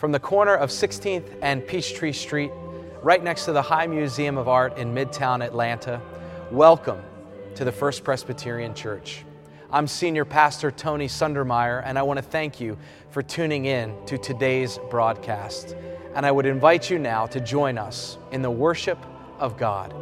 from 0.00 0.12
the 0.12 0.18
corner 0.18 0.54
of 0.54 0.70
16th 0.70 1.26
and 1.42 1.66
Peachtree 1.66 2.12
Street, 2.12 2.50
right 3.02 3.22
next 3.22 3.44
to 3.44 3.52
the 3.52 3.60
High 3.60 3.86
Museum 3.86 4.38
of 4.38 4.48
Art 4.48 4.78
in 4.78 4.94
Midtown 4.94 5.44
Atlanta. 5.44 6.00
Welcome 6.50 7.02
to 7.56 7.66
the 7.66 7.70
First 7.70 8.02
Presbyterian 8.02 8.72
Church. 8.74 9.26
I'm 9.70 9.86
Senior 9.86 10.24
Pastor 10.24 10.70
Tony 10.70 11.06
Sundermeier, 11.06 11.82
and 11.84 11.98
I 11.98 12.02
want 12.02 12.16
to 12.16 12.22
thank 12.22 12.62
you 12.62 12.78
for 13.10 13.22
tuning 13.22 13.66
in 13.66 13.94
to 14.06 14.16
today's 14.16 14.78
broadcast. 14.88 15.76
And 16.14 16.24
I 16.24 16.30
would 16.30 16.46
invite 16.46 16.88
you 16.88 16.98
now 16.98 17.26
to 17.26 17.38
join 17.38 17.76
us 17.76 18.16
in 18.32 18.40
the 18.40 18.50
worship 18.50 18.98
of 19.38 19.58
God. 19.58 19.92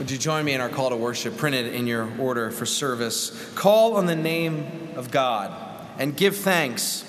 Would 0.00 0.10
you 0.10 0.18
join 0.18 0.44
me 0.44 0.54
in 0.54 0.60
our 0.60 0.68
call 0.68 0.90
to 0.90 0.96
worship, 0.96 1.36
printed 1.36 1.72
in 1.72 1.86
your 1.86 2.10
order 2.18 2.50
for 2.50 2.66
service? 2.66 3.52
Call 3.54 3.94
on 3.94 4.06
the 4.06 4.16
name 4.16 4.66
of 4.96 5.12
God 5.12 5.73
and 5.98 6.16
give 6.16 6.36
thanks. 6.36 7.04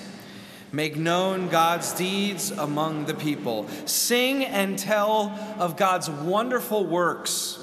Make 0.71 0.97
known 0.97 1.47
God's 1.47 1.93
deeds 1.93 2.51
among 2.51 3.05
the 3.05 3.13
people. 3.13 3.67
Sing 3.85 4.43
and 4.43 4.77
tell 4.77 5.29
of 5.57 5.77
God's 5.77 6.09
wonderful 6.09 6.85
works. 6.85 7.59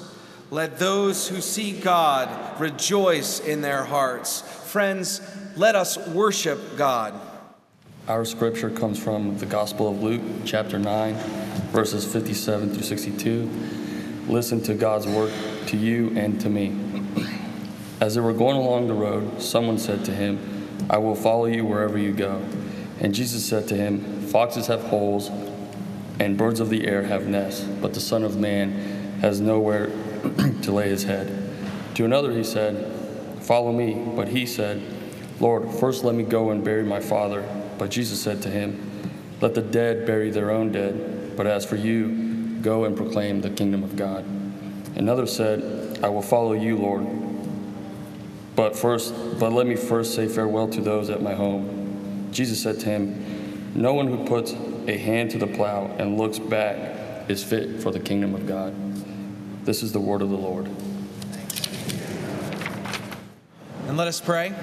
Let 0.49 0.79
those 0.79 1.27
who 1.27 1.41
seek 1.41 1.83
God 1.83 2.59
rejoice 2.59 3.39
in 3.39 3.61
their 3.61 3.83
hearts. 3.83 4.41
Friends, 4.41 5.21
let 5.55 5.75
us 5.75 5.97
worship 6.07 6.77
God. 6.77 7.19
Our 8.07 8.25
scripture 8.25 8.69
comes 8.69 9.01
from 9.01 9.37
the 9.37 9.45
Gospel 9.45 9.89
of 9.89 10.03
Luke, 10.03 10.21
chapter 10.45 10.77
9, 10.77 11.15
verses 11.71 12.05
57 12.11 12.73
through 12.73 12.83
62. 12.83 13.49
Listen 14.27 14.61
to 14.63 14.73
God's 14.73 15.07
word 15.07 15.31
to 15.67 15.77
you 15.77 16.11
and 16.17 16.39
to 16.41 16.49
me. 16.49 16.75
As 18.01 18.15
they 18.15 18.21
were 18.21 18.33
going 18.33 18.57
along 18.57 18.87
the 18.87 18.93
road, 18.93 19.41
someone 19.41 19.77
said 19.77 20.03
to 20.05 20.11
him, 20.11 20.52
I 20.89 20.97
will 20.97 21.15
follow 21.15 21.45
you 21.45 21.65
wherever 21.65 21.97
you 21.97 22.13
go. 22.13 22.43
And 22.99 23.13
Jesus 23.13 23.45
said 23.45 23.67
to 23.69 23.75
him, 23.75 24.21
Foxes 24.27 24.67
have 24.67 24.81
holes, 24.83 25.29
and 26.19 26.37
birds 26.37 26.59
of 26.59 26.69
the 26.69 26.87
air 26.87 27.03
have 27.03 27.27
nests, 27.27 27.63
but 27.63 27.93
the 27.93 27.99
Son 27.99 28.23
of 28.23 28.37
Man 28.37 28.71
has 29.21 29.39
nowhere 29.39 29.87
to 30.61 30.71
lay 30.71 30.89
his 30.89 31.03
head. 31.03 31.49
To 31.95 32.05
another 32.05 32.31
he 32.31 32.43
said, 32.43 32.91
Follow 33.41 33.71
me. 33.71 33.93
But 34.15 34.29
he 34.29 34.45
said, 34.45 34.81
Lord, 35.39 35.69
first 35.79 36.03
let 36.03 36.15
me 36.15 36.23
go 36.23 36.51
and 36.51 36.63
bury 36.63 36.83
my 36.83 36.99
father. 36.99 37.43
But 37.77 37.89
Jesus 37.91 38.21
said 38.21 38.41
to 38.43 38.49
him, 38.49 39.11
Let 39.41 39.55
the 39.55 39.61
dead 39.61 40.05
bury 40.05 40.29
their 40.29 40.51
own 40.51 40.71
dead, 40.71 41.35
but 41.35 41.45
as 41.45 41.65
for 41.65 41.75
you, 41.75 42.59
go 42.61 42.85
and 42.85 42.95
proclaim 42.95 43.41
the 43.41 43.49
kingdom 43.49 43.83
of 43.83 43.95
God. 43.95 44.23
Another 44.95 45.27
said, 45.27 45.99
I 46.03 46.09
will 46.09 46.21
follow 46.21 46.53
you, 46.53 46.77
Lord 46.77 47.32
but 48.55 48.75
first, 48.75 49.13
but 49.39 49.51
let 49.51 49.65
me 49.65 49.75
first 49.75 50.13
say 50.13 50.27
farewell 50.27 50.67
to 50.69 50.81
those 50.81 51.09
at 51.09 51.21
my 51.21 51.33
home. 51.33 52.29
Jesus 52.31 52.61
said 52.61 52.79
to 52.81 52.85
him, 52.85 53.71
No 53.75 53.93
one 53.93 54.07
who 54.07 54.25
puts 54.25 54.53
a 54.87 54.97
hand 54.97 55.31
to 55.31 55.37
the 55.37 55.47
plow 55.47 55.85
and 55.97 56.17
looks 56.17 56.39
back 56.39 57.29
is 57.29 57.43
fit 57.43 57.81
for 57.81 57.91
the 57.91 57.99
kingdom 57.99 58.35
of 58.35 58.47
God. 58.47 58.73
This 59.65 59.81
is 59.81 59.91
the 59.91 59.99
word 59.99 60.21
of 60.21 60.29
the 60.29 60.37
Lord. 60.37 60.67
And 63.87 63.97
let 63.97 64.07
us 64.07 64.19
pray. 64.21 64.53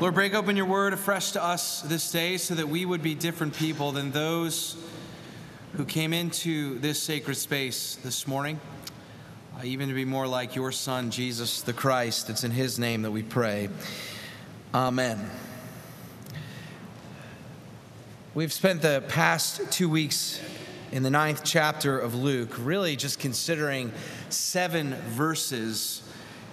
Lord, 0.00 0.14
break 0.14 0.34
open 0.34 0.56
your 0.56 0.66
word 0.66 0.92
afresh 0.92 1.32
to 1.32 1.44
us 1.44 1.82
this 1.82 2.10
day 2.10 2.36
so 2.36 2.54
that 2.54 2.68
we 2.68 2.84
would 2.84 3.02
be 3.02 3.14
different 3.14 3.54
people 3.54 3.92
than 3.92 4.10
those 4.10 4.76
who 5.74 5.84
came 5.84 6.12
into 6.12 6.78
this 6.80 7.00
sacred 7.00 7.36
space 7.36 7.96
this 8.02 8.26
morning 8.26 8.60
even 9.62 9.88
to 9.88 9.94
be 9.94 10.04
more 10.04 10.26
like 10.26 10.56
your 10.56 10.72
Son, 10.72 11.10
Jesus 11.10 11.62
the 11.62 11.72
Christ. 11.72 12.30
It's 12.30 12.42
in 12.42 12.50
His 12.50 12.78
name 12.78 13.02
that 13.02 13.10
we 13.10 13.22
pray. 13.22 13.68
Amen. 14.74 15.30
We've 18.34 18.52
spent 18.52 18.82
the 18.82 19.04
past 19.08 19.70
two 19.70 19.88
weeks 19.88 20.40
in 20.90 21.02
the 21.02 21.10
ninth 21.10 21.42
chapter 21.44 21.98
of 21.98 22.14
Luke, 22.14 22.54
really 22.58 22.96
just 22.96 23.18
considering 23.18 23.92
seven 24.30 24.94
verses 25.10 26.02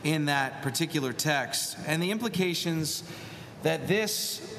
in 0.03 0.25
that 0.25 0.62
particular 0.62 1.13
text 1.13 1.78
and 1.88 2.03
the 2.03 2.12
implications 2.12 3.03
that 3.63 3.88
this 3.88 4.56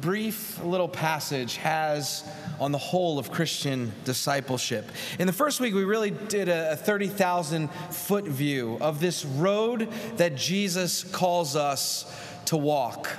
brief 0.00 0.62
little 0.62 0.88
passage 0.88 1.56
has 1.56 2.22
on 2.60 2.72
the 2.72 2.78
whole 2.78 3.18
of 3.18 3.30
Christian 3.30 3.92
discipleship. 4.04 4.90
In 5.18 5.26
the 5.26 5.32
first 5.32 5.60
week, 5.60 5.74
we 5.74 5.84
really 5.84 6.10
did 6.10 6.48
a 6.48 6.76
30,000 6.76 7.68
foot 7.90 8.24
view 8.24 8.78
of 8.80 9.00
this 9.00 9.24
road 9.24 9.88
that 10.16 10.34
Jesus 10.34 11.04
calls 11.04 11.56
us 11.56 12.12
to 12.46 12.56
walk. 12.56 13.10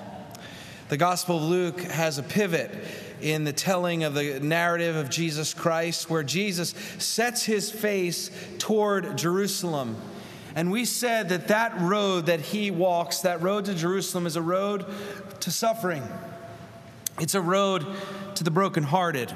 The 0.89 0.97
Gospel 0.97 1.37
of 1.37 1.43
Luke 1.43 1.81
has 1.81 2.17
a 2.17 2.23
pivot 2.23 2.71
in 3.21 3.43
the 3.43 3.53
telling 3.53 4.03
of 4.03 4.13
the 4.13 4.39
narrative 4.39 4.95
of 4.95 5.09
Jesus 5.09 5.53
Christ 5.53 6.09
where 6.09 6.23
Jesus 6.23 6.73
sets 6.97 7.43
his 7.43 7.69
face 7.71 8.31
toward 8.57 9.17
Jerusalem. 9.17 9.97
And 10.55 10.71
we 10.71 10.85
said 10.85 11.29
that 11.29 11.49
that 11.49 11.79
road 11.79 12.25
that 12.25 12.41
he 12.41 12.71
walks, 12.71 13.19
that 13.19 13.41
road 13.41 13.65
to 13.65 13.75
Jerusalem, 13.75 14.25
is 14.25 14.35
a 14.35 14.41
road 14.41 14.85
to 15.41 15.51
suffering. 15.51 16.03
It's 17.19 17.35
a 17.35 17.41
road 17.41 17.85
to 18.35 18.43
the 18.45 18.51
brokenhearted, 18.51 19.35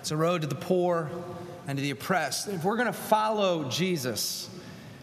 it's 0.00 0.10
a 0.10 0.16
road 0.16 0.42
to 0.42 0.48
the 0.48 0.56
poor 0.56 1.08
and 1.68 1.78
to 1.78 1.82
the 1.82 1.90
oppressed. 1.90 2.48
If 2.48 2.64
we're 2.64 2.76
going 2.76 2.88
to 2.88 2.92
follow 2.92 3.68
Jesus, 3.68 4.50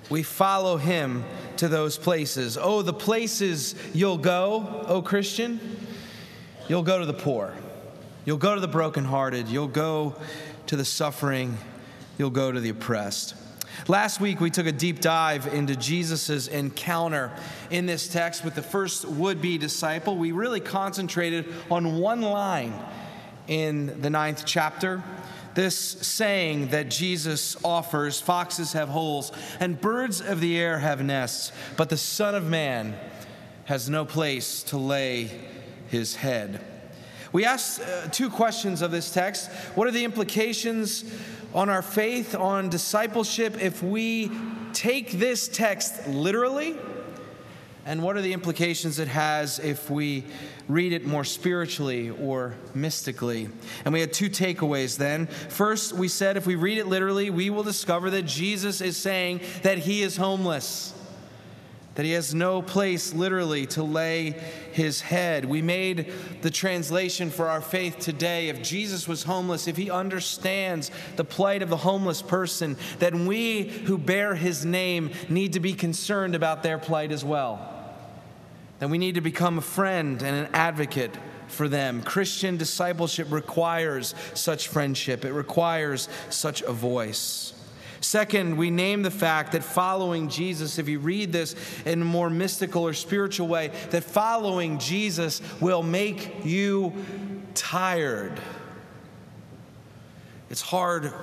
we 0.09 0.23
follow 0.23 0.75
him 0.75 1.23
to 1.57 1.69
those 1.69 1.97
places. 1.97 2.57
Oh, 2.59 2.81
the 2.81 2.93
places 2.93 3.73
you'll 3.93 4.17
go, 4.17 4.83
oh 4.87 5.01
Christian, 5.01 5.61
you'll 6.67 6.83
go 6.83 6.99
to 6.99 7.05
the 7.05 7.13
poor, 7.13 7.53
you'll 8.25 8.37
go 8.37 8.53
to 8.53 8.59
the 8.59 8.67
brokenhearted, 8.67 9.47
you'll 9.47 9.67
go 9.67 10.15
to 10.67 10.75
the 10.75 10.85
suffering, 10.85 11.57
you'll 12.17 12.29
go 12.29 12.51
to 12.51 12.59
the 12.59 12.69
oppressed. 12.69 13.35
Last 13.87 14.19
week, 14.19 14.39
we 14.39 14.49
took 14.49 14.67
a 14.67 14.71
deep 14.71 14.99
dive 14.99 15.47
into 15.53 15.75
Jesus' 15.75 16.47
encounter 16.47 17.31
in 17.71 17.85
this 17.85 18.07
text 18.07 18.43
with 18.43 18.55
the 18.55 18.61
first 18.61 19.05
would 19.05 19.41
be 19.41 19.57
disciple. 19.57 20.15
We 20.17 20.31
really 20.31 20.59
concentrated 20.59 21.51
on 21.71 21.97
one 21.97 22.21
line 22.21 22.73
in 23.47 24.01
the 24.01 24.09
ninth 24.09 24.43
chapter. 24.45 25.03
This 25.55 25.75
saying 25.77 26.69
that 26.69 26.89
Jesus 26.89 27.57
offers 27.63 28.21
foxes 28.21 28.73
have 28.73 28.89
holes 28.89 29.31
and 29.59 29.79
birds 29.79 30.21
of 30.21 30.39
the 30.39 30.57
air 30.57 30.79
have 30.79 31.03
nests, 31.03 31.51
but 31.75 31.89
the 31.89 31.97
Son 31.97 32.35
of 32.35 32.45
Man 32.45 32.95
has 33.65 33.89
no 33.89 34.05
place 34.05 34.63
to 34.63 34.77
lay 34.77 35.31
his 35.89 36.15
head. 36.15 36.61
We 37.31 37.45
asked 37.45 37.81
uh, 37.81 38.07
two 38.07 38.29
questions 38.29 38.81
of 38.81 38.91
this 38.91 39.11
text. 39.11 39.51
What 39.75 39.87
are 39.87 39.91
the 39.91 40.03
implications 40.03 41.05
on 41.53 41.69
our 41.69 41.81
faith, 41.81 42.35
on 42.35 42.69
discipleship, 42.69 43.61
if 43.61 43.83
we 43.83 44.31
take 44.73 45.11
this 45.11 45.47
text 45.47 46.07
literally? 46.07 46.75
And 47.85 48.03
what 48.03 48.17
are 48.17 48.21
the 48.21 48.33
implications 48.33 48.99
it 48.99 49.07
has 49.07 49.57
if 49.59 49.89
we 49.89 50.23
read 50.67 50.93
it 50.93 51.05
more 51.05 51.23
spiritually 51.23 52.09
or 52.09 52.55
mystically? 52.75 53.49
And 53.85 53.93
we 53.93 53.99
had 53.99 54.13
two 54.13 54.29
takeaways 54.29 54.97
then. 54.97 55.27
First, 55.27 55.93
we 55.93 56.07
said 56.07 56.37
if 56.37 56.45
we 56.45 56.55
read 56.55 56.77
it 56.77 56.87
literally, 56.87 57.29
we 57.29 57.49
will 57.49 57.63
discover 57.63 58.09
that 58.11 58.23
Jesus 58.23 58.81
is 58.81 58.97
saying 58.97 59.41
that 59.63 59.79
he 59.79 60.03
is 60.03 60.17
homeless 60.17 60.93
that 61.99 62.05
he 62.05 62.13
has 62.13 62.33
no 62.33 62.61
place 62.61 63.13
literally 63.13 63.65
to 63.65 63.83
lay 63.83 64.33
his 64.71 65.01
head. 65.01 65.43
We 65.43 65.61
made 65.61 66.13
the 66.41 66.49
translation 66.49 67.29
for 67.29 67.49
our 67.49 67.59
faith 67.59 67.99
today. 67.99 68.47
If 68.47 68.63
Jesus 68.63 69.05
was 69.05 69.23
homeless, 69.23 69.67
if 69.67 69.75
he 69.75 69.91
understands 69.91 70.91
the 71.17 71.25
plight 71.25 71.61
of 71.61 71.67
the 71.67 71.75
homeless 71.75 72.21
person, 72.21 72.77
then 72.99 73.25
we 73.25 73.63
who 73.63 73.97
bear 73.97 74.33
his 74.33 74.63
name 74.63 75.11
need 75.27 75.51
to 75.51 75.59
be 75.59 75.73
concerned 75.73 76.35
about 76.35 76.63
their 76.63 76.77
plight 76.77 77.11
as 77.11 77.25
well. 77.25 77.59
Then 78.79 78.91
we 78.91 78.97
need 78.97 79.15
to 79.15 79.21
become 79.21 79.57
a 79.57 79.61
friend 79.61 80.23
and 80.23 80.47
an 80.47 80.49
advocate 80.53 81.17
for 81.49 81.67
them. 81.67 82.01
Christian 82.01 82.55
discipleship 82.55 83.29
requires 83.29 84.15
such 84.35 84.69
friendship, 84.69 85.25
it 85.25 85.33
requires 85.33 86.07
such 86.29 86.61
a 86.61 86.71
voice. 86.71 87.51
Second, 88.01 88.57
we 88.57 88.71
name 88.71 89.01
the 89.01 89.11
fact 89.11 89.51
that 89.51 89.63
following 89.63 90.29
Jesus, 90.29 90.79
if 90.79 90.87
you 90.87 90.99
read 90.99 91.31
this 91.31 91.55
in 91.85 92.01
a 92.01 92.05
more 92.05 92.29
mystical 92.29 92.85
or 92.85 92.93
spiritual 92.93 93.47
way, 93.47 93.71
that 93.89 94.03
following 94.03 94.79
Jesus 94.79 95.41
will 95.59 95.83
make 95.83 96.45
you 96.45 96.93
tired. 97.55 98.39
It's 100.49 100.61
hard 100.61 101.13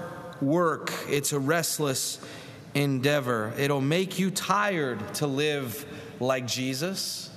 work, 0.41 0.93
it's 1.09 1.33
a 1.33 1.39
restless 1.39 2.21
endeavor. 2.75 3.55
It'll 3.57 3.81
make 3.81 4.19
you 4.19 4.31
tired 4.31 5.15
to 5.15 5.27
live 5.27 5.87
like 6.21 6.47
Jesus. 6.47 7.31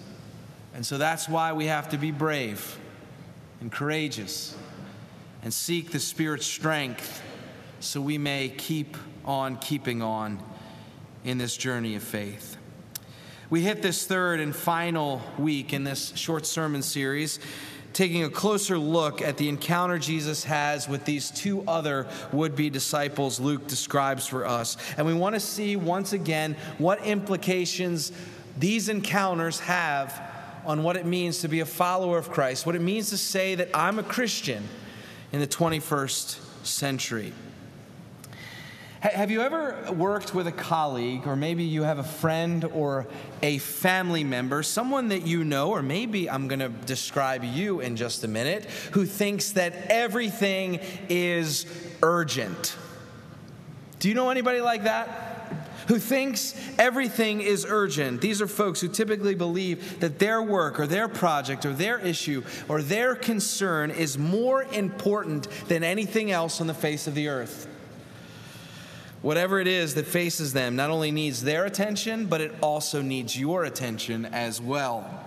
And 0.74 0.86
so 0.86 0.98
that's 0.98 1.30
why 1.30 1.54
we 1.54 1.66
have 1.68 1.90
to 1.90 1.98
be 1.98 2.12
brave 2.12 2.78
and 3.62 3.72
courageous 3.72 4.56
and 5.42 5.54
seek 5.54 5.92
the 5.92 6.00
Spirit's 6.00 6.46
strength 6.46 7.22
so 7.80 8.02
we 8.02 8.18
may 8.18 8.50
keep 8.50 8.98
on 9.30 9.58
keeping 9.58 10.02
on 10.02 10.40
in 11.24 11.38
this 11.38 11.56
journey 11.56 11.96
of 11.96 12.02
faith. 12.02 12.58
We 13.52 13.62
hit 13.62 13.84
this 13.84 14.08
third 14.08 14.40
and 14.40 14.56
final 14.56 15.22
week 15.38 15.72
in 15.72 15.84
this 15.84 16.12
short 16.16 16.48
sermon 16.48 16.82
series, 16.82 17.40
taking 17.94 18.24
a 18.24 18.30
closer 18.30 18.78
look 18.78 19.22
at 19.22 19.38
the 19.38 19.48
encounter 19.48 20.00
Jesus 20.00 20.44
has 20.46 20.90
with 20.90 21.06
these 21.06 21.30
two 21.30 21.64
other 21.68 22.08
would 22.32 22.56
be 22.56 22.72
disciples 22.72 23.40
Luke 23.40 23.68
describes 23.68 24.26
for 24.26 24.48
us. 24.48 24.78
And 24.98 25.06
we 25.06 25.14
want 25.14 25.36
to 25.36 25.40
see 25.40 25.76
once 25.76 26.12
again 26.12 26.56
what 26.80 27.04
implications 27.06 28.12
these 28.58 28.90
encounters 28.90 29.60
have 29.60 30.22
on 30.66 30.82
what 30.82 30.98
it 30.98 31.06
means 31.06 31.40
to 31.42 31.48
be 31.48 31.60
a 31.60 31.66
follower 31.66 32.18
of 32.18 32.32
Christ, 32.32 32.66
what 32.66 32.76
it 32.76 32.82
means 32.82 33.12
to 33.12 33.18
say 33.18 33.54
that 33.56 33.70
I'm 33.76 34.00
a 34.00 34.04
Christian 34.04 34.68
in 35.32 35.40
the 35.40 35.48
21st 35.48 36.66
century. 36.66 37.32
Have 39.02 39.32
you 39.32 39.42
ever 39.42 39.94
worked 39.94 40.36
with 40.36 40.46
a 40.48 40.52
colleague, 40.52 41.26
or 41.26 41.38
maybe 41.38 41.64
you 41.64 41.84
have 41.84 42.00
a 42.00 42.04
friend 42.04 42.66
or 42.66 43.08
a 43.42 43.58
family 43.60 44.26
member, 44.26 44.62
someone 44.62 45.08
that 45.10 45.26
you 45.26 45.46
know, 45.46 45.70
or 45.70 45.82
maybe 45.82 46.30
I'm 46.30 46.50
going 46.50 46.60
to 46.60 46.68
describe 46.68 47.46
you 47.46 47.80
in 47.80 47.96
just 47.96 48.26
a 48.26 48.28
minute, 48.28 48.66
who 48.92 49.06
thinks 49.06 49.54
that 49.54 49.74
everything 49.88 50.82
is 51.08 51.66
urgent? 52.04 52.76
Do 54.00 54.10
you 54.10 54.16
know 54.16 54.32
anybody 54.32 54.60
like 54.60 54.84
that? 54.84 55.54
Who 55.88 55.98
thinks 55.98 56.54
everything 56.78 57.40
is 57.40 57.66
urgent. 57.68 58.20
These 58.20 58.42
are 58.42 58.48
folks 58.48 58.82
who 58.82 58.90
typically 58.90 59.34
believe 59.34 60.02
that 60.02 60.20
their 60.20 60.42
work 60.42 60.78
or 60.78 60.88
their 60.88 61.08
project 61.08 61.66
or 61.66 61.72
their 61.72 62.00
issue 62.00 62.44
or 62.68 62.82
their 62.82 63.16
concern 63.16 63.92
is 63.92 64.18
more 64.18 64.64
important 64.64 65.48
than 65.70 65.86
anything 65.86 66.32
else 66.32 66.60
on 66.60 66.68
the 66.68 66.74
face 66.74 67.08
of 67.08 67.16
the 67.16 67.30
earth. 67.30 67.68
Whatever 69.22 69.60
it 69.60 69.68
is 69.68 69.96
that 69.96 70.06
faces 70.06 70.54
them 70.54 70.76
not 70.76 70.90
only 70.90 71.12
needs 71.12 71.44
their 71.44 71.66
attention, 71.66 72.26
but 72.28 72.40
it 72.40 72.54
also 72.62 73.02
needs 73.02 73.38
your 73.38 73.66
attention 73.66 74.26
as 74.26 74.62
well. 74.62 75.26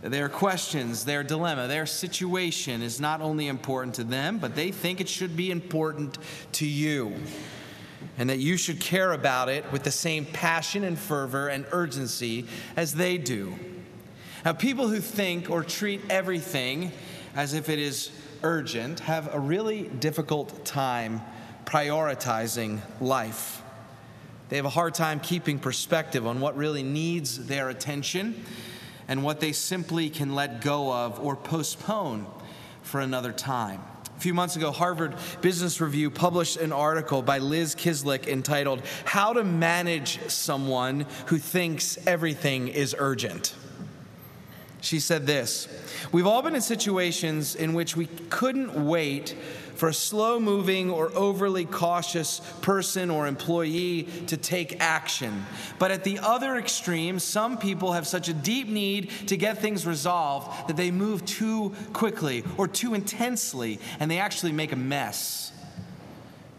Their 0.00 0.28
questions, 0.28 1.04
their 1.04 1.22
dilemma, 1.22 1.66
their 1.66 1.84
situation 1.84 2.82
is 2.82 3.00
not 3.00 3.20
only 3.20 3.48
important 3.48 3.96
to 3.96 4.04
them, 4.04 4.38
but 4.38 4.54
they 4.54 4.70
think 4.70 5.00
it 5.00 5.08
should 5.08 5.36
be 5.36 5.50
important 5.50 6.18
to 6.52 6.66
you. 6.66 7.14
And 8.16 8.30
that 8.30 8.38
you 8.38 8.56
should 8.56 8.80
care 8.80 9.12
about 9.12 9.48
it 9.48 9.70
with 9.72 9.82
the 9.82 9.90
same 9.90 10.24
passion 10.24 10.84
and 10.84 10.98
fervor 10.98 11.48
and 11.48 11.66
urgency 11.72 12.46
as 12.76 12.94
they 12.94 13.18
do. 13.18 13.54
Now, 14.44 14.52
people 14.52 14.88
who 14.88 15.00
think 15.00 15.50
or 15.50 15.64
treat 15.64 16.00
everything 16.08 16.92
as 17.34 17.54
if 17.54 17.68
it 17.68 17.78
is 17.78 18.10
urgent 18.44 19.00
have 19.00 19.34
a 19.34 19.38
really 19.38 19.82
difficult 19.82 20.64
time 20.64 21.20
prioritizing 21.68 22.80
life. 22.98 23.62
They 24.48 24.56
have 24.56 24.64
a 24.64 24.70
hard 24.70 24.94
time 24.94 25.20
keeping 25.20 25.58
perspective 25.58 26.26
on 26.26 26.40
what 26.40 26.56
really 26.56 26.82
needs 26.82 27.46
their 27.46 27.68
attention 27.68 28.42
and 29.06 29.22
what 29.22 29.40
they 29.40 29.52
simply 29.52 30.08
can 30.08 30.34
let 30.34 30.62
go 30.62 30.90
of 30.90 31.20
or 31.20 31.36
postpone 31.36 32.26
for 32.82 33.00
another 33.00 33.32
time. 33.32 33.82
A 34.16 34.20
few 34.20 34.32
months 34.32 34.56
ago, 34.56 34.70
Harvard 34.70 35.14
Business 35.42 35.78
Review 35.78 36.10
published 36.10 36.56
an 36.56 36.72
article 36.72 37.20
by 37.20 37.36
Liz 37.38 37.74
Kislik 37.74 38.26
entitled, 38.26 38.82
How 39.04 39.34
to 39.34 39.44
Manage 39.44 40.20
Someone 40.30 41.04
Who 41.26 41.36
Thinks 41.36 41.98
Everything 42.06 42.68
is 42.68 42.96
Urgent. 42.98 43.54
She 44.80 45.00
said 45.00 45.26
this 45.26 45.68
We've 46.12 46.26
all 46.26 46.42
been 46.42 46.54
in 46.54 46.60
situations 46.60 47.54
in 47.54 47.74
which 47.74 47.96
we 47.96 48.06
couldn't 48.30 48.86
wait 48.86 49.36
for 49.78 49.88
a 49.88 49.94
slow 49.94 50.40
moving 50.40 50.90
or 50.90 51.10
overly 51.14 51.64
cautious 51.64 52.40
person 52.62 53.10
or 53.10 53.28
employee 53.28 54.08
to 54.26 54.36
take 54.36 54.80
action. 54.80 55.46
But 55.78 55.92
at 55.92 56.02
the 56.02 56.18
other 56.18 56.56
extreme, 56.56 57.20
some 57.20 57.58
people 57.58 57.92
have 57.92 58.06
such 58.06 58.28
a 58.28 58.34
deep 58.34 58.66
need 58.66 59.10
to 59.28 59.36
get 59.36 59.58
things 59.58 59.86
resolved 59.86 60.68
that 60.68 60.76
they 60.76 60.90
move 60.90 61.24
too 61.24 61.72
quickly 61.92 62.42
or 62.56 62.66
too 62.66 62.94
intensely 62.94 63.78
and 64.00 64.10
they 64.10 64.18
actually 64.18 64.50
make 64.50 64.72
a 64.72 64.76
mess. 64.76 65.47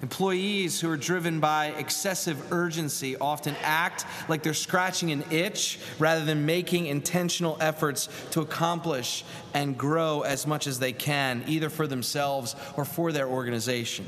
Employees 0.02 0.80
who 0.80 0.90
are 0.90 0.96
driven 0.96 1.42
by 1.42 1.68
excessive 1.78 2.54
urgency 2.54 3.18
often 3.18 3.54
act 3.62 4.06
like 4.30 4.44
they're 4.44 4.54
scratching 4.54 5.12
an 5.12 5.26
itch 5.30 5.78
rather 6.00 6.24
than 6.24 6.46
making 6.46 6.86
intentional 6.86 7.58
efforts 7.60 8.08
to 8.32 8.40
accomplish 8.40 9.26
and 9.54 9.78
grow 9.78 10.22
as 10.22 10.48
much 10.48 10.68
as 10.68 10.80
they 10.80 10.94
can, 10.94 11.44
either 11.48 11.70
for 11.70 11.86
themselves 11.86 12.56
or 12.78 12.86
for 12.86 13.12
their 13.12 13.28
organization. 13.28 14.08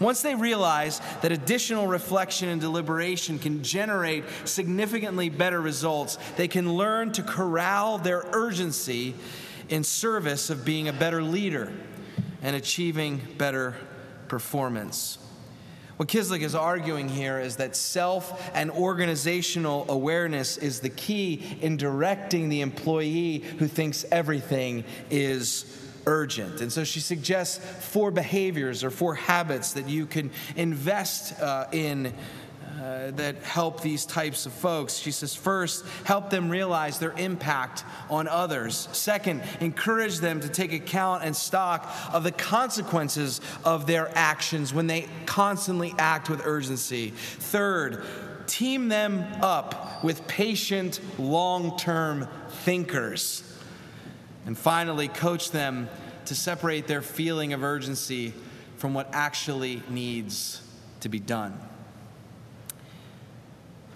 Once 0.00 0.22
they 0.22 0.34
realize 0.34 1.00
that 1.20 1.32
additional 1.32 1.86
reflection 1.86 2.48
and 2.48 2.60
deliberation 2.60 3.38
can 3.38 3.62
generate 3.62 4.24
significantly 4.44 5.28
better 5.28 5.60
results, 5.60 6.18
they 6.36 6.48
can 6.48 6.74
learn 6.74 7.12
to 7.12 7.22
corral 7.22 7.98
their 7.98 8.24
urgency 8.32 9.14
in 9.68 9.84
service 9.84 10.48
of 10.48 10.64
being 10.64 10.88
a 10.88 10.92
better 10.92 11.22
leader 11.22 11.72
and 12.42 12.56
achieving 12.56 13.20
better 13.36 13.74
performance. 14.28 15.18
What 15.96 16.08
Kislik 16.08 16.42
is 16.42 16.54
arguing 16.54 17.08
here 17.08 17.40
is 17.40 17.56
that 17.56 17.74
self 17.74 18.50
and 18.54 18.70
organizational 18.70 19.86
awareness 19.88 20.58
is 20.58 20.80
the 20.80 20.90
key 20.90 21.58
in 21.62 21.78
directing 21.78 22.50
the 22.50 22.60
employee 22.60 23.38
who 23.38 23.66
thinks 23.66 24.04
everything 24.12 24.84
is 25.10 25.64
urgent. 26.06 26.60
And 26.60 26.70
so 26.70 26.84
she 26.84 27.00
suggests 27.00 27.58
four 27.84 28.10
behaviors 28.10 28.84
or 28.84 28.90
four 28.90 29.14
habits 29.14 29.72
that 29.72 29.88
you 29.88 30.06
can 30.06 30.30
invest 30.54 31.40
uh, 31.40 31.66
in 31.72 32.12
uh, 32.86 33.10
that 33.12 33.36
help 33.42 33.80
these 33.80 34.06
types 34.06 34.46
of 34.46 34.52
folks. 34.52 34.94
She 34.94 35.10
says, 35.10 35.34
first, 35.34 35.84
help 36.04 36.30
them 36.30 36.48
realize 36.48 37.00
their 37.00 37.14
impact 37.18 37.84
on 38.08 38.28
others. 38.28 38.88
Second, 38.92 39.42
encourage 39.60 40.18
them 40.18 40.38
to 40.40 40.48
take 40.48 40.72
account 40.72 41.24
and 41.24 41.34
stock 41.34 41.90
of 42.12 42.22
the 42.22 42.30
consequences 42.30 43.40
of 43.64 43.88
their 43.88 44.08
actions 44.16 44.72
when 44.72 44.86
they 44.86 45.08
constantly 45.24 45.94
act 45.98 46.30
with 46.30 46.42
urgency. 46.44 47.10
Third, 47.10 48.04
team 48.46 48.88
them 48.88 49.24
up 49.42 50.04
with 50.04 50.28
patient, 50.28 51.00
long 51.18 51.76
term 51.76 52.28
thinkers. 52.48 53.42
And 54.44 54.56
finally, 54.56 55.08
coach 55.08 55.50
them 55.50 55.88
to 56.26 56.36
separate 56.36 56.86
their 56.86 57.02
feeling 57.02 57.52
of 57.52 57.64
urgency 57.64 58.32
from 58.76 58.94
what 58.94 59.08
actually 59.12 59.82
needs 59.88 60.62
to 61.00 61.08
be 61.08 61.18
done. 61.18 61.58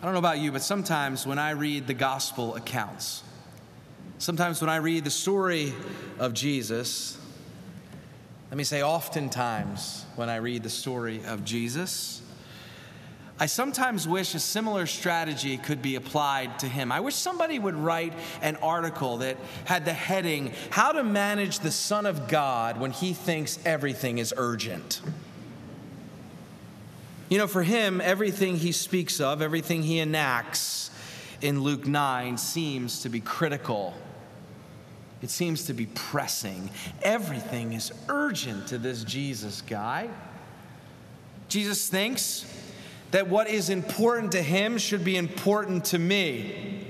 I 0.01 0.05
don't 0.05 0.15
know 0.15 0.19
about 0.19 0.39
you, 0.39 0.51
but 0.51 0.63
sometimes 0.63 1.27
when 1.27 1.39
I 1.39 1.51
read 1.51 1.87
the 1.87 1.93
gospel 1.93 2.57
accounts, 2.57 3.23
sometimes 4.17 4.63
when 4.63 4.71
I 4.71 4.77
read 4.77 5.05
the 5.05 5.11
story 5.11 5.75
of 6.19 6.33
Jesus, 6.33 7.19
let 8.51 8.57
me 8.57 8.65
say, 8.65 8.83
oftentimes 8.83 10.07
when 10.17 10.31
I 10.31 10.37
read 10.37 10.63
the 10.63 10.71
story 10.71 11.21
of 11.27 11.45
Jesus, 11.45 12.23
I 13.39 13.45
sometimes 13.45 14.09
wish 14.09 14.35
a 14.35 14.41
similar 14.41 14.87
strategy 14.87 15.59
could 15.59 15.83
be 15.83 15.97
applied 15.97 16.59
to 16.61 16.67
him. 16.67 16.91
I 16.91 17.01
wish 17.01 17.15
somebody 17.15 17.59
would 17.59 17.75
write 17.75 18.15
an 18.41 18.57
article 18.57 19.19
that 19.19 19.37
had 19.67 19.85
the 19.85 19.93
heading, 19.93 20.55
How 20.71 20.93
to 20.93 21.05
Manage 21.05 21.59
the 21.59 21.71
Son 21.71 22.07
of 22.07 22.27
God 22.27 22.81
When 22.81 22.91
He 22.91 23.13
Thinks 23.13 23.59
Everything 23.67 24.17
is 24.17 24.33
Urgent. 24.35 25.03
You 27.31 27.39
know, 27.39 27.47
for 27.47 27.63
him, 27.63 28.01
everything 28.01 28.57
he 28.57 28.73
speaks 28.73 29.21
of, 29.21 29.41
everything 29.41 29.85
he 29.85 30.01
enacts 30.01 30.91
in 31.41 31.63
Luke 31.63 31.87
9 31.87 32.37
seems 32.37 33.03
to 33.03 33.09
be 33.09 33.21
critical. 33.21 33.95
It 35.23 35.31
seems 35.31 35.67
to 35.67 35.73
be 35.73 35.87
pressing. 35.87 36.71
Everything 37.03 37.73
is 37.73 37.93
urgent 38.09 38.67
to 38.69 38.79
this 38.79 39.05
Jesus 39.05 39.63
guy. 39.63 40.09
Jesus 41.49 41.89
thinks 41.89 42.45
that 43.13 43.29
what 43.29 43.49
is 43.49 43.71
important 43.71 44.33
to 44.33 44.43
him 44.43 44.77
should 44.77 45.05
be 45.05 45.17
important 45.17 45.85
to 45.87 46.01
me. 46.01 46.87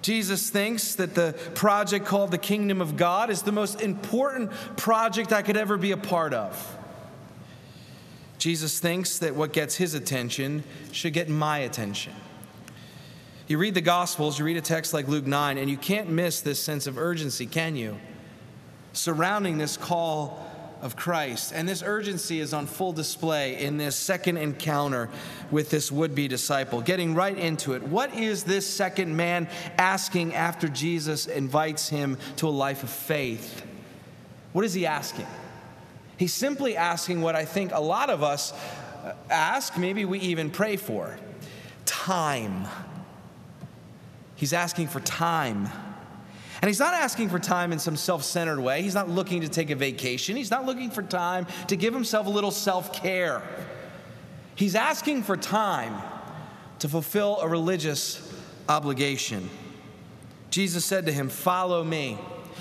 Jesus 0.00 0.48
thinks 0.48 0.94
that 0.94 1.14
the 1.14 1.34
project 1.54 2.06
called 2.06 2.30
the 2.30 2.38
kingdom 2.38 2.80
of 2.80 2.96
God 2.96 3.28
is 3.28 3.42
the 3.42 3.52
most 3.52 3.82
important 3.82 4.52
project 4.76 5.34
I 5.34 5.42
could 5.42 5.58
ever 5.58 5.76
be 5.76 5.92
a 5.92 5.96
part 5.98 6.32
of. 6.32 6.75
Jesus 8.46 8.78
thinks 8.78 9.18
that 9.18 9.34
what 9.34 9.52
gets 9.52 9.74
his 9.74 9.94
attention 9.94 10.62
should 10.92 11.12
get 11.12 11.28
my 11.28 11.58
attention. 11.58 12.12
You 13.48 13.58
read 13.58 13.74
the 13.74 13.80
Gospels, 13.80 14.38
you 14.38 14.44
read 14.44 14.56
a 14.56 14.60
text 14.60 14.94
like 14.94 15.08
Luke 15.08 15.26
9, 15.26 15.58
and 15.58 15.68
you 15.68 15.76
can't 15.76 16.08
miss 16.08 16.42
this 16.42 16.62
sense 16.62 16.86
of 16.86 16.96
urgency, 16.96 17.46
can 17.46 17.74
you? 17.74 17.98
Surrounding 18.92 19.58
this 19.58 19.76
call 19.76 20.48
of 20.80 20.94
Christ. 20.94 21.54
And 21.56 21.68
this 21.68 21.82
urgency 21.82 22.38
is 22.38 22.54
on 22.54 22.68
full 22.68 22.92
display 22.92 23.60
in 23.60 23.78
this 23.78 23.96
second 23.96 24.36
encounter 24.36 25.08
with 25.50 25.70
this 25.70 25.90
would 25.90 26.14
be 26.14 26.28
disciple. 26.28 26.80
Getting 26.80 27.16
right 27.16 27.36
into 27.36 27.72
it. 27.72 27.82
What 27.82 28.14
is 28.14 28.44
this 28.44 28.64
second 28.64 29.16
man 29.16 29.48
asking 29.76 30.36
after 30.36 30.68
Jesus 30.68 31.26
invites 31.26 31.88
him 31.88 32.16
to 32.36 32.46
a 32.46 32.50
life 32.50 32.84
of 32.84 32.90
faith? 32.90 33.66
What 34.52 34.64
is 34.64 34.72
he 34.72 34.86
asking? 34.86 35.26
He's 36.16 36.32
simply 36.32 36.76
asking 36.76 37.20
what 37.20 37.36
I 37.36 37.44
think 37.44 37.72
a 37.72 37.80
lot 37.80 38.10
of 38.10 38.22
us 38.22 38.52
uh, 39.04 39.12
ask, 39.30 39.76
maybe 39.76 40.04
we 40.04 40.18
even 40.20 40.50
pray 40.50 40.76
for 40.76 41.18
time. 41.84 42.66
He's 44.34 44.52
asking 44.52 44.88
for 44.88 45.00
time. 45.00 45.68
And 46.62 46.68
he's 46.68 46.80
not 46.80 46.94
asking 46.94 47.28
for 47.28 47.38
time 47.38 47.72
in 47.72 47.78
some 47.78 47.96
self 47.96 48.24
centered 48.24 48.60
way. 48.60 48.82
He's 48.82 48.94
not 48.94 49.10
looking 49.10 49.42
to 49.42 49.48
take 49.48 49.70
a 49.70 49.74
vacation. 49.74 50.36
He's 50.36 50.50
not 50.50 50.64
looking 50.64 50.90
for 50.90 51.02
time 51.02 51.46
to 51.68 51.76
give 51.76 51.92
himself 51.92 52.26
a 52.26 52.30
little 52.30 52.50
self 52.50 52.92
care. 52.92 53.42
He's 54.54 54.74
asking 54.74 55.24
for 55.24 55.36
time 55.36 55.94
to 56.78 56.88
fulfill 56.88 57.40
a 57.40 57.48
religious 57.48 58.22
obligation. 58.68 59.48
Jesus 60.50 60.84
said 60.84 61.06
to 61.06 61.12
him, 61.12 61.28
Follow 61.28 61.84
me. 61.84 62.18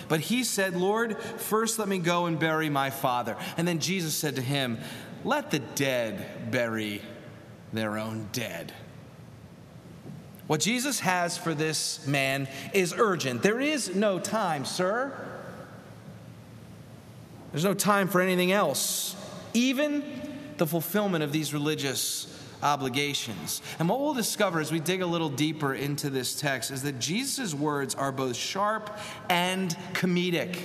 But 0.08 0.20
he 0.20 0.44
said, 0.44 0.76
Lord, 0.76 1.18
first 1.18 1.80
let 1.80 1.88
me 1.88 1.98
go 1.98 2.26
and 2.26 2.40
bury 2.40 2.70
my 2.70 2.90
father. 2.90 3.36
And 3.58 3.68
then 3.68 3.80
Jesus 3.80 4.14
said 4.14 4.36
to 4.36 4.42
him, 4.42 4.80
Let 5.24 5.52
the 5.52 5.60
dead 5.60 6.52
bury 6.52 7.02
their 7.74 7.98
own 7.98 8.30
dead. 8.32 8.74
What 10.48 10.60
Jesus 10.60 11.00
has 11.00 11.38
for 11.38 11.54
this 11.54 12.06
man 12.06 12.48
is 12.74 12.94
urgent. 12.96 13.42
There 13.42 13.60
is 13.60 13.96
no 13.96 14.20
time, 14.20 14.64
sir. 14.66 15.12
There's 17.52 17.64
no 17.64 17.74
time 17.74 18.08
for 18.08 18.22
anything 18.22 18.52
else, 18.52 19.16
even 19.54 20.04
the 20.58 20.68
fulfillment 20.68 21.24
of 21.24 21.32
these 21.32 21.54
religious 21.54 22.28
obligations. 22.64 23.62
And 23.80 23.88
what 23.90 24.00
we'll 24.00 24.14
discover 24.14 24.60
as 24.60 24.72
we 24.72 24.80
dig 24.80 25.02
a 25.02 25.06
little 25.06 25.30
deeper 25.30 25.74
into 25.74 26.10
this 26.10 26.40
text 26.40 26.72
is 26.72 26.84
that 26.84 27.00
Jesus' 27.00 27.54
words 27.54 27.96
are 27.96 28.12
both 28.12 28.36
sharp 28.36 28.98
and 29.30 29.76
comedic. 29.94 30.58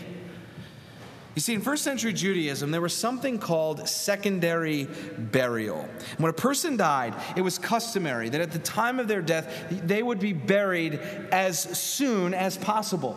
You 1.37 1.41
see, 1.43 1.55
in 1.55 1.61
first 1.61 1.85
century 1.85 2.13
Judaism, 2.13 2.73
there 2.73 2.81
was 2.81 2.93
something 2.93 3.39
called 3.39 3.89
secondary 3.89 4.89
burial. 5.17 5.89
When 6.19 6.29
a 6.29 6.35
person 6.35 6.77
died, 6.77 7.15
it 7.37 7.43
was 7.43 7.57
customary 7.57 8.29
that 8.31 8.41
at 8.41 8.51
the 8.51 8.59
time 8.59 8.99
of 8.99 9.07
their 9.07 9.23
death, 9.23 9.69
they 9.71 10.03
would 10.03 10.19
be 10.19 10.33
buried 10.33 10.95
as 11.31 11.59
soon 11.59 12.35
as 12.35 12.59
possible. 12.59 13.13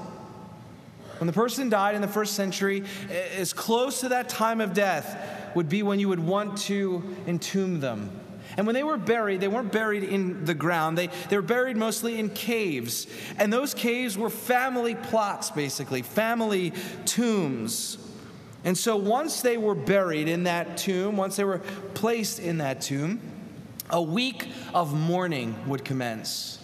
When 1.18 1.28
the 1.28 1.34
person 1.34 1.70
died 1.70 1.96
in 1.96 2.02
the 2.02 2.08
first 2.08 2.36
century, 2.36 2.84
as 3.36 3.52
close 3.52 4.02
to 4.02 4.10
that 4.10 4.30
time 4.30 4.62
of 4.62 4.74
death 4.74 5.56
would 5.56 5.70
be 5.70 5.82
when 5.82 6.00
you 6.00 6.10
would 6.10 6.20
want 6.20 6.58
to 6.60 7.04
entomb 7.26 7.80
them. 7.80 8.20
And 8.58 8.68
when 8.68 8.76
they 8.76 8.84
were 8.84 8.98
buried, 8.98 9.42
they 9.42 9.48
weren't 9.48 9.72
buried 9.72 10.04
in 10.04 10.46
the 10.46 10.54
ground. 10.54 10.98
They, 10.98 11.10
they 11.30 11.36
were 11.36 11.42
buried 11.42 11.78
mostly 11.78 12.20
in 12.20 12.30
caves. 12.30 13.08
And 13.38 13.52
those 13.52 13.74
caves 13.74 14.18
were 14.18 14.30
family 14.30 14.96
plots, 14.96 15.52
basically, 15.52 16.02
family 16.02 16.74
tombs. 17.06 17.98
And 18.64 18.78
so 18.78 18.96
once 18.96 19.42
they 19.42 19.58
were 19.58 19.76
buried 19.76 20.28
in 20.28 20.44
that 20.44 20.78
tomb, 20.78 21.18
once 21.18 21.36
they 21.36 21.44
were 21.44 21.60
placed 21.94 22.40
in 22.40 22.60
that 22.60 22.82
tomb, 22.82 23.20
a 23.90 24.02
week 24.02 24.48
of 24.74 24.94
mourning 24.94 25.68
would 25.68 25.84
commence. 25.84 26.60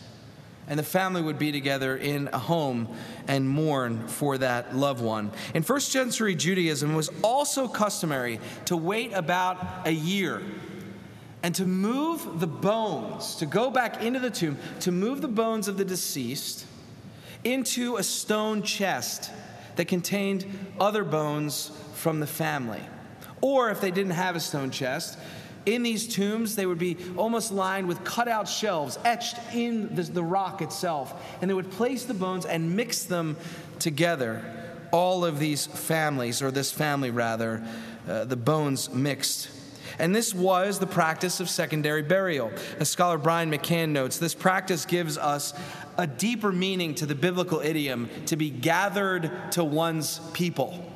And 0.68 0.78
the 0.78 0.84
family 0.84 1.22
would 1.22 1.40
be 1.40 1.52
together 1.52 1.98
in 1.98 2.30
a 2.32 2.38
home 2.38 2.96
and 3.28 3.50
mourn 3.50 4.08
for 4.08 4.38
that 4.38 4.76
loved 4.76 5.02
one. 5.02 5.32
In 5.56 5.64
first 5.64 5.92
century 5.92 6.36
Judaism, 6.36 6.94
it 6.94 6.96
was 6.96 7.10
also 7.24 7.68
customary 7.68 8.40
to 8.66 8.78
wait 8.78 9.12
about 9.14 9.88
a 9.88 9.92
year 9.92 10.44
and 11.42 11.56
to 11.56 11.66
move 11.66 12.40
the 12.40 12.48
bones, 12.48 13.36
to 13.36 13.46
go 13.46 13.70
back 13.70 14.04
into 14.04 14.20
the 14.20 14.30
tomb, 14.30 14.58
to 14.82 14.92
move 14.92 15.22
the 15.22 15.28
bones 15.28 15.68
of 15.68 15.78
the 15.78 15.86
deceased 15.86 16.66
into 17.44 17.98
a 17.98 18.04
stone 18.04 18.62
chest 18.62 19.32
that 19.78 19.88
contained 19.88 20.46
other 20.80 21.04
bones 21.04 21.72
from 21.94 22.20
the 22.20 22.28
family. 22.28 22.82
Or 23.42 23.70
if 23.70 23.80
they 23.80 23.92
didn't 23.92 24.12
have 24.12 24.36
a 24.36 24.40
stone 24.40 24.72
chest, 24.72 25.18
in 25.66 25.84
these 25.84 26.14
tombs, 26.14 26.56
they 26.56 26.66
would 26.66 26.80
be 26.80 26.98
almost 27.16 27.52
lined 27.52 27.88
with 27.88 28.04
cutout 28.04 28.48
shelves 28.48 28.98
etched 29.06 29.38
in 29.54 29.94
the, 29.96 30.04
the, 30.04 30.24
rock 30.24 30.62
itself. 30.62 31.14
And 31.42 31.50
they 31.50 31.54
would 31.54 31.70
place 31.72 32.06
the 32.06 32.14
bones 32.14 32.46
and 32.46 32.76
mix 32.76 33.04
them 33.04 33.38
together. 33.78 34.44
All 34.92 35.24
of 35.24 35.40
these 35.40 35.68
families, 35.68 36.42
or 36.42 36.52
this 36.52 36.72
family 36.72 37.12
rather, 37.12 37.64
uh, 38.08 38.26
the 38.26 38.36
bones 38.36 38.90
mixed. 38.90 39.50
And 40.00 40.16
this 40.16 40.34
was 40.34 40.80
the 40.80 40.88
practice 40.88 41.40
of 41.40 41.50
secondary 41.50 42.02
burial. 42.02 42.52
As 42.80 42.90
scholar 42.90 43.18
Byron 43.18 43.52
McCane 43.52 43.90
notes, 43.90 44.18
this 44.18 44.34
practice 44.34 44.86
gives 44.86 45.18
us 45.18 45.54
a 45.98 46.08
deeper 46.08 46.52
meaning 46.52 46.96
to 46.96 47.06
the 47.06 47.16
biblical 47.16 47.60
idiom 47.60 48.10
to 48.28 48.38
be 48.38 48.50
gathered 48.50 49.32
to 49.52 49.64
one's 49.64 50.20
people 50.34 50.90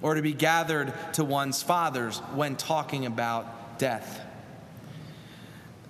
or 0.00 0.14
to 0.14 0.22
be 0.22 0.32
gathered 0.32 0.94
to 1.14 1.24
one's 1.24 1.62
fathers 1.62 2.18
when 2.34 2.54
talking 2.54 3.06
about 3.06 3.78
death. 3.78 4.20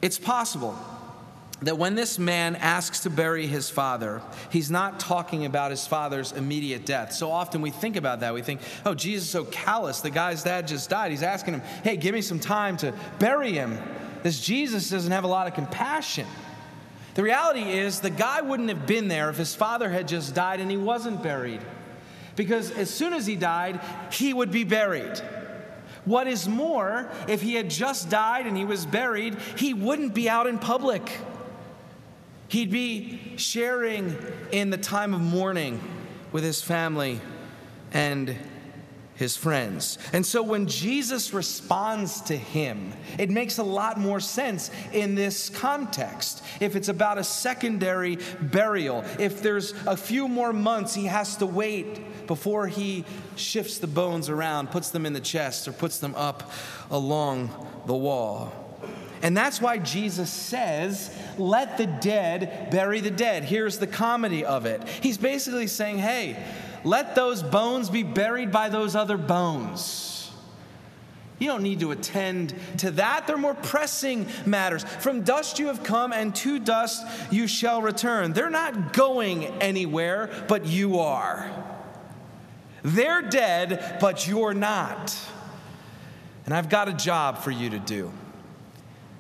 It's 0.01 0.19
possible 0.19 0.79
that 1.63 1.79
when 1.79 1.95
this 1.95 2.19
man 2.19 2.55
asks 2.57 3.01
to 3.01 3.11
bury 3.11 3.47
his 3.47 3.71
father, 3.71 4.21
he's 4.51 4.71
not 4.71 5.01
talking 5.01 5.47
about 5.47 5.71
his 5.71 5.87
father's 5.87 6.33
immediate 6.33 6.85
death. 6.85 7.13
So 7.13 7.31
often 7.31 7.63
we 7.63 7.71
think 7.71 7.97
about 7.97 8.21
that. 8.21 8.35
We 8.35 8.43
think, 8.43 8.61
oh, 8.85 8.95
Jesus 8.95 9.25
is 9.25 9.31
so 9.31 9.45
callous. 9.45 10.01
The 10.01 10.11
guy's 10.11 10.43
dad 10.43 10.69
just 10.69 10.91
died. 10.91 11.13
He's 11.13 11.23
asking 11.23 11.55
him, 11.55 11.63
hey, 11.83 11.97
give 11.97 12.15
me 12.15 12.21
some 12.21 12.39
time 12.39 12.77
to 12.79 12.93
bury 13.19 13.53
him. 13.53 13.79
This 14.23 14.41
Jesus 14.41 14.91
doesn't 14.91 15.13
have 15.13 15.25
a 15.25 15.29
lot 15.29 15.47
of 15.47 15.55
compassion. 15.55 16.27
The 17.15 17.23
reality 17.23 17.63
is, 17.63 18.01
the 18.01 18.11
guy 18.11 18.43
wouldn't 18.43 18.69
have 18.69 18.87
been 18.87 19.09
there 19.09 19.31
if 19.31 19.39
his 19.39 19.55
father 19.55 19.89
had 19.89 20.07
just 20.07 20.35
died 20.35 20.61
and 20.61 20.71
he 20.71 20.77
wasn't 20.77 21.23
buried 21.23 21.63
because 22.37 22.71
as 22.71 22.91
soon 22.91 23.15
as 23.15 23.27
he 23.27 23.37
died, 23.37 23.81
he 24.13 24.35
would 24.35 24.51
be 24.51 24.65
buried. 24.65 25.19
What 26.05 26.29
is 26.29 26.47
more, 26.47 27.11
if 27.27 27.41
he 27.41 27.55
had 27.55 27.71
just 27.71 28.11
died 28.11 28.47
and 28.47 28.57
he 28.57 28.67
was 28.67 28.85
buried, 28.85 29.37
he 29.57 29.75
wouldn't 29.75 30.15
be 30.15 30.29
out 30.29 30.47
in 30.47 30.59
public. 30.59 31.11
He'd 32.49 32.71
be 32.71 33.37
sharing 33.37 34.17
in 34.53 34.71
the 34.71 34.79
time 34.79 35.15
of 35.15 35.21
mourning 35.21 35.81
with 36.33 36.45
his 36.45 36.63
family 36.63 37.21
and 37.93 38.37
his 39.17 39.37
friends. 39.37 39.99
And 40.13 40.25
so 40.25 40.43
when 40.43 40.67
Jesus 40.67 41.33
responds 41.33 42.21
to 42.23 42.37
him, 42.37 42.93
it 43.19 43.31
makes 43.31 43.57
a 43.59 43.63
lot 43.63 43.99
more 43.99 44.21
sense 44.21 44.71
in 44.93 45.15
this 45.15 45.49
context. 45.49 46.45
If 46.61 46.77
it's 46.77 46.89
about 46.89 47.17
a 47.17 47.25
secondary 47.25 48.19
burial, 48.41 49.05
if 49.19 49.41
there's 49.43 49.73
a 49.87 49.97
few 49.97 50.29
more 50.29 50.53
months 50.53 50.95
he 50.95 51.07
has 51.07 51.37
to 51.39 51.47
wait 51.47 52.27
before 52.27 52.67
he 52.67 53.07
shifts 53.37 53.79
the 53.79 53.87
bones 53.87 54.29
around, 54.29 54.71
puts 54.71 54.91
them 54.91 55.07
in 55.07 55.15
the 55.15 55.21
chest, 55.21 55.67
or 55.67 55.73
puts 55.73 55.99
them 55.99 56.15
up 56.15 56.53
along 56.91 57.51
the 57.87 57.95
wall. 57.95 58.66
And 59.23 59.37
that's 59.37 59.61
why 59.61 59.79
Jesus 59.79 60.31
says, 60.31 61.11
Let 61.39 61.79
the 61.79 61.87
dead 61.87 62.69
bury 62.71 63.01
the 63.01 63.11
dead. 63.11 63.45
Here's 63.45 63.79
the 63.79 63.87
comedy 63.87 64.45
of 64.45 64.67
it. 64.67 64.87
He's 64.89 65.19
basically 65.19 65.67
saying, 65.67 65.99
Hey, 65.99 66.43
let 66.85 67.15
those 67.15 67.43
bones 67.43 67.91
be 67.91 68.03
buried 68.03 68.53
by 68.53 68.69
those 68.69 68.95
other 68.95 69.17
bones. 69.17 70.33
You 71.39 71.49
don't 71.49 71.63
need 71.63 71.81
to 71.81 71.91
attend 71.91 72.55
to 72.79 72.93
that. 72.93 73.27
They're 73.27 73.37
more 73.37 73.55
pressing 73.55 74.27
matters. 74.47 74.85
From 74.85 75.23
dust 75.23 75.59
you 75.59 75.67
have 75.67 75.83
come, 75.83 76.13
and 76.13 76.35
to 76.37 76.59
dust 76.59 77.07
you 77.31 77.47
shall 77.47 77.83
return. 77.83 78.33
They're 78.33 78.49
not 78.49 78.95
going 78.95 79.45
anywhere, 79.61 80.31
but 80.49 80.65
you 80.65 81.01
are. 81.01 81.51
They're 82.83 83.23
dead, 83.23 83.99
but 84.01 84.27
you're 84.27 84.55
not. 84.55 85.15
And 86.47 86.55
I've 86.55 86.71
got 86.71 86.89
a 86.89 86.95
job 86.95 87.39
for 87.39 87.51
you 87.51 87.71
to 87.71 87.79
do 87.79 88.13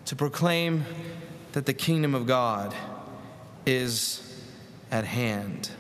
to 0.06 0.16
proclaim 0.16 0.84
that 1.52 1.66
the 1.66 1.74
kingdom 1.74 2.14
of 2.14 2.26
God 2.26 2.74
is 3.64 4.22
at 4.90 5.04
hand. 5.04 5.70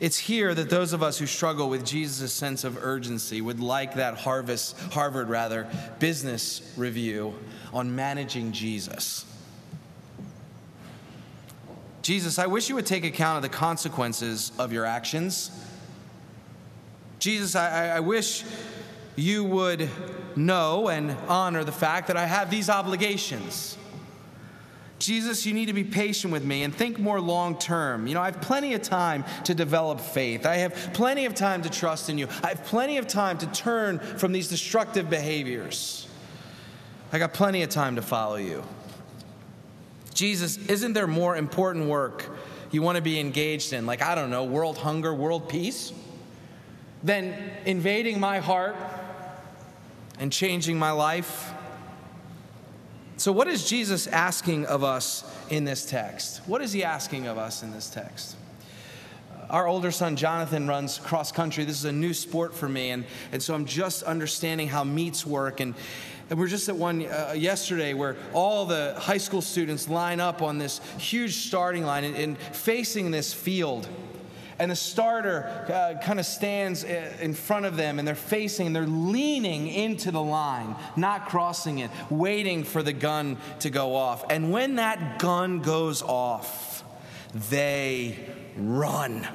It's 0.00 0.18
here 0.18 0.54
that 0.54 0.70
those 0.70 0.92
of 0.92 1.02
us 1.02 1.18
who 1.18 1.26
struggle 1.26 1.68
with 1.68 1.84
Jesus' 1.84 2.32
sense 2.32 2.64
of 2.64 2.76
urgency 2.82 3.40
would 3.40 3.60
like 3.60 3.94
that 3.94 4.18
Harvest, 4.18 4.78
Harvard 4.92 5.28
rather, 5.28 5.68
business 5.98 6.72
review 6.76 7.34
on 7.72 7.94
managing 7.94 8.52
Jesus. 8.52 9.24
Jesus, 12.02 12.38
I 12.38 12.46
wish 12.46 12.68
you 12.68 12.74
would 12.74 12.86
take 12.86 13.04
account 13.04 13.36
of 13.36 13.50
the 13.50 13.56
consequences 13.56 14.52
of 14.58 14.72
your 14.72 14.84
actions. 14.84 15.50
Jesus, 17.18 17.56
I, 17.56 17.88
I 17.96 18.00
wish 18.00 18.44
you 19.16 19.44
would 19.44 19.88
know 20.36 20.88
and 20.88 21.16
honor 21.28 21.64
the 21.64 21.72
fact 21.72 22.08
that 22.08 22.16
I 22.16 22.26
have 22.26 22.50
these 22.50 22.68
obligations. 22.68 23.76
Jesus, 24.98 25.44
you 25.44 25.52
need 25.52 25.66
to 25.66 25.72
be 25.72 25.84
patient 25.84 26.32
with 26.32 26.44
me 26.44 26.62
and 26.62 26.74
think 26.74 26.98
more 26.98 27.20
long 27.20 27.58
term. 27.58 28.06
You 28.06 28.14
know, 28.14 28.22
I 28.22 28.26
have 28.26 28.40
plenty 28.40 28.74
of 28.74 28.82
time 28.82 29.24
to 29.44 29.54
develop 29.54 30.00
faith. 30.00 30.46
I 30.46 30.56
have 30.56 30.74
plenty 30.94 31.26
of 31.26 31.34
time 31.34 31.62
to 31.62 31.70
trust 31.70 32.08
in 32.08 32.16
you. 32.16 32.28
I 32.42 32.48
have 32.48 32.64
plenty 32.64 32.96
of 32.96 33.06
time 33.06 33.38
to 33.38 33.46
turn 33.48 33.98
from 33.98 34.32
these 34.32 34.48
destructive 34.48 35.10
behaviors. 35.10 36.08
I 37.12 37.18
got 37.18 37.32
plenty 37.34 37.62
of 37.62 37.70
time 37.70 37.96
to 37.96 38.02
follow 38.02 38.36
you. 38.36 38.64
Jesus, 40.14 40.56
isn't 40.68 40.92
there 40.92 41.06
more 41.06 41.36
important 41.36 41.86
work 41.86 42.30
you 42.70 42.80
want 42.80 42.96
to 42.96 43.02
be 43.02 43.20
engaged 43.20 43.72
in? 43.72 43.84
Like, 43.84 44.00
I 44.00 44.14
don't 44.14 44.30
know, 44.30 44.44
world 44.44 44.78
hunger, 44.78 45.12
world 45.12 45.48
peace? 45.48 45.92
Than 47.02 47.34
invading 47.66 48.18
my 48.18 48.38
heart 48.38 48.74
and 50.18 50.32
changing 50.32 50.78
my 50.78 50.90
life? 50.90 51.52
So, 53.16 53.30
what 53.30 53.46
is 53.46 53.68
Jesus 53.68 54.06
asking 54.06 54.66
of 54.66 54.82
us 54.82 55.24
in 55.48 55.64
this 55.64 55.86
text? 55.86 56.40
What 56.46 56.60
is 56.62 56.72
he 56.72 56.82
asking 56.82 57.26
of 57.26 57.38
us 57.38 57.62
in 57.62 57.72
this 57.72 57.88
text? 57.88 58.36
Our 59.50 59.68
older 59.68 59.90
son 59.90 60.16
Jonathan 60.16 60.66
runs 60.66 60.98
cross 60.98 61.30
country. 61.30 61.64
This 61.64 61.78
is 61.78 61.84
a 61.84 61.92
new 61.92 62.12
sport 62.12 62.54
for 62.54 62.68
me, 62.68 62.90
and, 62.90 63.04
and 63.30 63.42
so 63.42 63.54
I'm 63.54 63.66
just 63.66 64.02
understanding 64.02 64.68
how 64.68 64.82
meets 64.82 65.24
work. 65.24 65.60
And, 65.60 65.74
and 66.28 66.38
we're 66.38 66.48
just 66.48 66.68
at 66.68 66.76
one 66.76 67.06
uh, 67.06 67.34
yesterday 67.36 67.94
where 67.94 68.16
all 68.32 68.64
the 68.64 68.94
high 68.98 69.18
school 69.18 69.42
students 69.42 69.88
line 69.88 70.18
up 70.18 70.42
on 70.42 70.58
this 70.58 70.80
huge 70.98 71.34
starting 71.46 71.84
line 71.84 72.04
and, 72.04 72.16
and 72.16 72.38
facing 72.38 73.10
this 73.10 73.32
field. 73.32 73.86
And 74.58 74.70
the 74.70 74.76
starter 74.76 75.44
uh, 75.68 76.00
kind 76.04 76.20
of 76.20 76.26
stands 76.26 76.84
uh, 76.84 77.12
in 77.20 77.34
front 77.34 77.66
of 77.66 77.76
them 77.76 77.98
and 77.98 78.06
they're 78.06 78.14
facing, 78.14 78.68
and 78.68 78.76
they're 78.76 78.86
leaning 78.86 79.66
into 79.66 80.10
the 80.10 80.22
line, 80.22 80.76
not 80.96 81.28
crossing 81.28 81.80
it, 81.80 81.90
waiting 82.08 82.62
for 82.62 82.82
the 82.82 82.92
gun 82.92 83.36
to 83.60 83.70
go 83.70 83.96
off. 83.96 84.24
And 84.30 84.52
when 84.52 84.76
that 84.76 85.18
gun 85.18 85.60
goes 85.60 86.02
off, 86.02 86.84
they 87.50 88.16
run. 88.56 89.26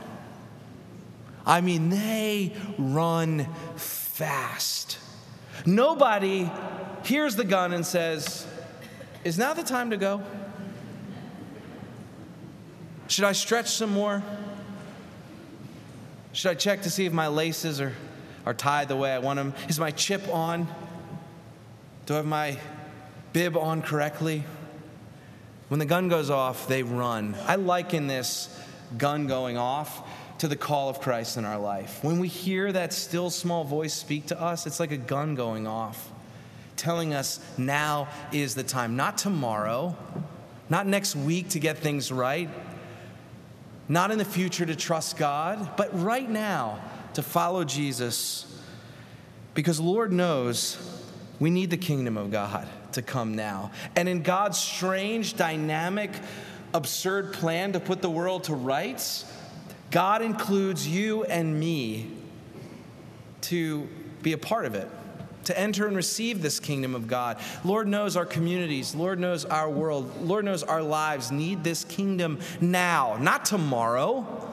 I 1.45 1.61
mean, 1.61 1.89
they 1.89 2.53
run 2.77 3.47
fast. 3.75 4.99
Nobody 5.65 6.49
hears 7.03 7.35
the 7.35 7.43
gun 7.43 7.73
and 7.73 7.85
says, 7.85 8.47
Is 9.23 9.37
now 9.37 9.53
the 9.53 9.63
time 9.63 9.89
to 9.89 9.97
go? 9.97 10.21
Should 13.07 13.25
I 13.25 13.31
stretch 13.31 13.69
some 13.71 13.91
more? 13.91 14.23
Should 16.31 16.51
I 16.51 16.53
check 16.55 16.83
to 16.83 16.89
see 16.89 17.05
if 17.05 17.13
my 17.13 17.27
laces 17.27 17.81
are, 17.81 17.93
are 18.45 18.53
tied 18.53 18.87
the 18.87 18.95
way 18.95 19.11
I 19.11 19.19
want 19.19 19.37
them? 19.37 19.53
Is 19.67 19.79
my 19.79 19.91
chip 19.91 20.27
on? 20.29 20.67
Do 22.05 22.13
I 22.13 22.17
have 22.17 22.25
my 22.25 22.57
bib 23.33 23.57
on 23.57 23.81
correctly? 23.81 24.43
When 25.69 25.79
the 25.79 25.85
gun 25.85 26.07
goes 26.07 26.29
off, 26.29 26.67
they 26.67 26.83
run. 26.83 27.35
I 27.45 27.55
liken 27.55 28.07
this 28.07 28.59
gun 28.97 29.27
going 29.27 29.57
off 29.57 30.07
to 30.39 30.47
the 30.47 30.55
call 30.55 30.89
of 30.89 31.01
Christ 31.01 31.37
in 31.37 31.45
our 31.45 31.59
life. 31.59 32.03
When 32.03 32.19
we 32.19 32.27
hear 32.27 32.71
that 32.71 32.93
still 32.93 33.29
small 33.29 33.63
voice 33.63 33.93
speak 33.93 34.27
to 34.27 34.41
us, 34.41 34.65
it's 34.65 34.79
like 34.79 34.91
a 34.91 34.97
gun 34.97 35.35
going 35.35 35.67
off, 35.67 36.11
telling 36.77 37.13
us 37.13 37.39
now 37.57 38.07
is 38.31 38.55
the 38.55 38.63
time, 38.63 38.95
not 38.95 39.17
tomorrow, 39.17 39.95
not 40.69 40.87
next 40.87 41.15
week 41.15 41.49
to 41.49 41.59
get 41.59 41.77
things 41.77 42.11
right, 42.11 42.49
not 43.89 44.11
in 44.11 44.19
the 44.19 44.25
future 44.25 44.65
to 44.65 44.75
trust 44.75 45.17
God, 45.17 45.75
but 45.75 45.89
right 45.99 46.29
now 46.29 46.79
to 47.15 47.23
follow 47.23 47.63
Jesus. 47.63 48.45
Because 49.55 49.79
Lord 49.79 50.13
knows 50.13 50.77
we 51.39 51.49
need 51.49 51.71
the 51.71 51.77
kingdom 51.77 52.15
of 52.15 52.31
God 52.31 52.67
to 52.93 53.01
come 53.01 53.35
now. 53.35 53.71
And 53.95 54.07
in 54.07 54.21
God's 54.21 54.57
strange, 54.57 55.35
dynamic, 55.35 56.11
absurd 56.73 57.33
plan 57.33 57.73
to 57.73 57.79
put 57.79 58.01
the 58.01 58.09
world 58.09 58.45
to 58.45 58.55
rights, 58.55 59.25
God 59.89 60.21
includes 60.21 60.87
you 60.87 61.23
and 61.23 61.59
me 61.59 62.11
to 63.41 63.87
be 64.21 64.33
a 64.33 64.37
part 64.37 64.65
of 64.65 64.75
it, 64.75 64.87
to 65.49 65.59
enter 65.59 65.87
and 65.87 65.95
receive 65.95 66.43
this 66.43 66.59
kingdom 66.59 66.93
of 66.93 67.07
God. 67.07 67.39
Lord 67.63 67.87
knows 67.87 68.15
our 68.15 68.25
communities, 68.25 68.93
Lord 68.93 69.19
knows 69.19 69.45
our 69.45 69.67
world, 69.67 70.21
Lord 70.21 70.45
knows 70.45 70.61
our 70.61 70.83
lives 70.83 71.31
need 71.31 71.63
this 71.63 71.83
kingdom 71.83 72.39
now, 72.61 73.17
not 73.19 73.45
tomorrow. 73.45 74.47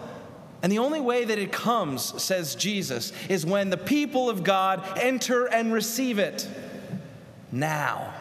And 0.63 0.73
the 0.73 0.79
only 0.79 1.01
way 1.01 1.27
that 1.27 1.39
it 1.39 1.53
comes, 1.53 2.23
says 2.23 2.55
Jesus, 2.55 3.13
is 3.29 3.45
when 3.45 3.69
the 3.69 3.77
people 3.77 4.31
of 4.31 4.43
God 4.43 4.83
enter 4.97 5.45
and 5.45 5.71
receive 5.71 6.19
it 6.19 6.49
now, 7.53 8.15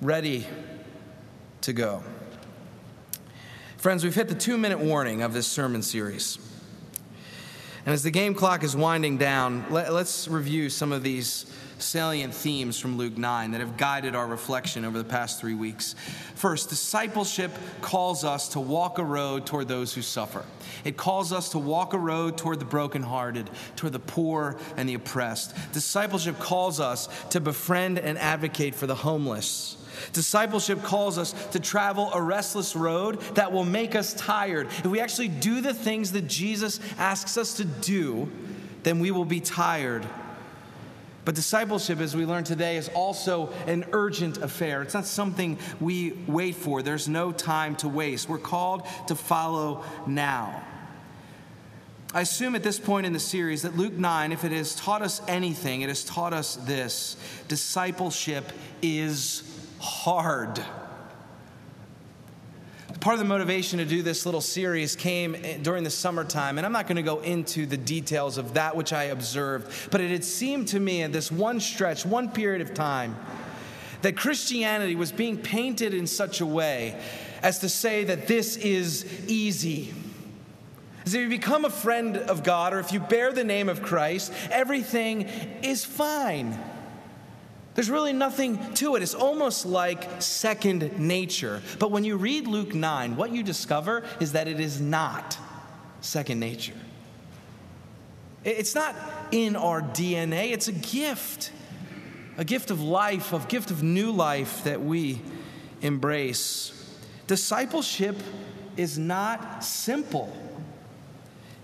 ready 0.00 0.46
to 1.60 1.74
go. 1.74 2.02
Friends, 3.76 4.04
we've 4.04 4.14
hit 4.14 4.28
the 4.28 4.34
two 4.34 4.56
minute 4.56 4.78
warning 4.78 5.20
of 5.20 5.34
this 5.34 5.46
sermon 5.46 5.82
series. 5.82 6.38
And 7.84 7.92
as 7.92 8.04
the 8.04 8.12
game 8.12 8.34
clock 8.34 8.62
is 8.62 8.76
winding 8.76 9.18
down, 9.18 9.64
let, 9.68 9.88
us 9.88 10.28
review 10.28 10.70
some 10.70 10.92
of 10.92 11.02
these 11.02 11.46
salient 11.78 12.32
themes 12.32 12.78
from 12.78 12.96
Luke 12.96 13.18
9 13.18 13.50
that 13.50 13.60
have 13.60 13.76
guided 13.76 14.14
our 14.14 14.28
reflection 14.28 14.84
over 14.84 14.98
the 14.98 15.04
past 15.04 15.40
three 15.40 15.54
weeks. 15.54 15.96
First, 16.36 16.68
discipleship 16.68 17.50
calls 17.80 18.22
us 18.22 18.50
to 18.50 18.60
walk 18.60 18.98
a 18.98 19.04
road 19.04 19.46
toward 19.46 19.66
those 19.66 19.92
who 19.92 20.00
suffer. 20.00 20.44
It 20.84 20.96
calls 20.96 21.32
us 21.32 21.48
to 21.50 21.58
walk 21.58 21.92
a 21.92 21.98
road 21.98 22.38
toward 22.38 22.60
the 22.60 22.64
brokenhearted, 22.64 23.50
toward 23.74 23.92
the 23.92 23.98
poor 23.98 24.56
and 24.76 24.88
the 24.88 24.94
oppressed. 24.94 25.52
Discipleship 25.72 26.38
calls 26.38 26.78
us 26.78 27.08
to 27.30 27.40
befriend 27.40 27.98
and 27.98 28.16
advocate 28.16 28.76
for 28.76 28.86
the 28.86 28.94
homeless. 28.94 29.76
Discipleship 30.12 30.82
calls 30.82 31.18
us 31.18 31.32
to 31.48 31.60
travel 31.60 32.12
a 32.12 32.20
restless 32.20 32.74
road 32.76 33.20
that 33.34 33.52
will 33.52 33.64
make 33.64 33.94
us 33.94 34.14
tired. 34.14 34.66
If 34.66 34.86
we 34.86 35.00
actually 35.00 35.28
do 35.28 35.60
the 35.60 35.74
things 35.74 36.12
that 36.12 36.26
Jesus 36.26 36.80
asks 36.98 37.36
us 37.36 37.54
to 37.54 37.64
do, 37.64 38.30
then 38.82 38.98
we 38.98 39.10
will 39.10 39.24
be 39.24 39.40
tired. 39.40 40.06
But 41.24 41.36
discipleship, 41.36 42.00
as 42.00 42.16
we 42.16 42.26
learned 42.26 42.46
today, 42.46 42.76
is 42.76 42.88
also 42.94 43.52
an 43.66 43.84
urgent 43.92 44.38
affair. 44.38 44.82
It's 44.82 44.94
not 44.94 45.06
something 45.06 45.56
we 45.80 46.18
wait 46.26 46.56
for. 46.56 46.82
There's 46.82 47.08
no 47.08 47.30
time 47.30 47.76
to 47.76 47.88
waste. 47.88 48.28
We're 48.28 48.38
called 48.38 48.86
to 49.06 49.14
follow 49.14 49.84
now. 50.06 50.64
I 52.14 52.20
assume 52.20 52.54
at 52.56 52.62
this 52.62 52.78
point 52.78 53.06
in 53.06 53.12
the 53.12 53.20
series 53.20 53.62
that 53.62 53.76
Luke 53.76 53.94
9, 53.94 54.32
if 54.32 54.44
it 54.44 54.52
has 54.52 54.74
taught 54.74 55.00
us 55.00 55.22
anything, 55.28 55.80
it 55.80 55.88
has 55.88 56.04
taught 56.04 56.34
us 56.34 56.56
this 56.56 57.16
discipleship 57.48 58.52
is 58.82 59.44
hard. 59.82 60.64
Part 63.00 63.14
of 63.14 63.18
the 63.18 63.24
motivation 63.24 63.80
to 63.80 63.84
do 63.84 64.00
this 64.02 64.24
little 64.24 64.40
series 64.40 64.94
came 64.94 65.36
during 65.62 65.82
the 65.82 65.90
summertime, 65.90 66.56
and 66.56 66.64
I'm 66.64 66.72
not 66.72 66.86
going 66.86 66.96
to 66.96 67.02
go 67.02 67.18
into 67.18 67.66
the 67.66 67.76
details 67.76 68.38
of 68.38 68.54
that 68.54 68.76
which 68.76 68.92
I 68.92 69.04
observed, 69.04 69.90
but 69.90 70.00
it 70.00 70.12
had 70.12 70.22
seemed 70.22 70.68
to 70.68 70.78
me 70.78 71.02
in 71.02 71.10
this 71.10 71.32
one 71.32 71.58
stretch, 71.58 72.06
one 72.06 72.30
period 72.30 72.60
of 72.60 72.74
time, 72.74 73.16
that 74.02 74.16
Christianity 74.16 74.94
was 74.94 75.10
being 75.10 75.36
painted 75.36 75.94
in 75.94 76.06
such 76.06 76.40
a 76.40 76.46
way 76.46 76.96
as 77.42 77.58
to 77.58 77.68
say 77.68 78.04
that 78.04 78.28
this 78.28 78.56
is 78.56 79.04
easy. 79.26 79.92
As 81.04 81.14
if 81.14 81.22
you 81.22 81.28
become 81.28 81.64
a 81.64 81.70
friend 81.70 82.16
of 82.16 82.44
God 82.44 82.72
or 82.72 82.78
if 82.78 82.92
you 82.92 83.00
bear 83.00 83.32
the 83.32 83.42
name 83.42 83.68
of 83.68 83.82
Christ, 83.82 84.32
everything 84.52 85.22
is 85.62 85.84
fine. 85.84 86.56
There's 87.74 87.88
really 87.88 88.12
nothing 88.12 88.74
to 88.74 88.96
it. 88.96 89.02
It's 89.02 89.14
almost 89.14 89.64
like 89.64 90.20
second 90.20 90.98
nature. 90.98 91.62
But 91.78 91.90
when 91.90 92.04
you 92.04 92.16
read 92.16 92.46
Luke 92.46 92.74
9, 92.74 93.16
what 93.16 93.32
you 93.32 93.42
discover 93.42 94.04
is 94.20 94.32
that 94.32 94.46
it 94.46 94.60
is 94.60 94.80
not 94.80 95.38
second 96.00 96.40
nature. 96.40 96.74
It's 98.44 98.74
not 98.74 98.94
in 99.30 99.56
our 99.56 99.80
DNA, 99.80 100.52
it's 100.52 100.68
a 100.68 100.72
gift. 100.72 101.52
A 102.38 102.44
gift 102.44 102.70
of 102.70 102.80
life, 102.80 103.32
a 103.32 103.38
gift 103.40 103.70
of 103.70 103.82
new 103.82 104.10
life 104.10 104.64
that 104.64 104.82
we 104.82 105.20
embrace. 105.82 106.72
Discipleship 107.26 108.16
is 108.76 108.98
not 108.98 109.62
simple. 109.62 110.34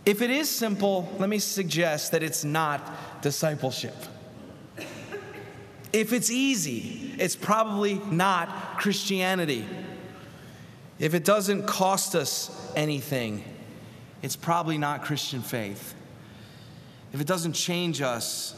If 0.05 0.23
it 0.23 0.31
is 0.31 0.49
simple, 0.49 1.11
let 1.19 1.29
me 1.29 1.39
suggest 1.39 2.13
that 2.13 2.23
it's 2.23 2.45
not 2.45 3.23
discipleship. 3.23 3.95
If 5.93 6.13
it's 6.13 6.31
easy, 6.31 7.15
it's 7.19 7.37
probably 7.37 7.95
not 8.11 8.79
Christianity. 8.79 9.67
If 10.99 11.15
it 11.15 11.25
doesn't 11.25 11.67
cost 11.67 12.15
us 12.15 12.51
anything, 12.75 13.45
it's 14.23 14.37
probably 14.37 14.79
not 14.79 15.05
Christian 15.05 15.43
faith. 15.43 15.95
If 17.13 17.21
it 17.21 17.27
doesn't 17.27 17.55
change 17.55 18.03
us, 18.03 18.55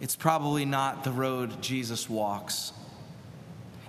it's 0.00 0.16
probably 0.16 0.64
not 0.64 1.02
the 1.02 1.10
road 1.10 1.60
Jesus 1.62 2.08
walks. 2.08 2.72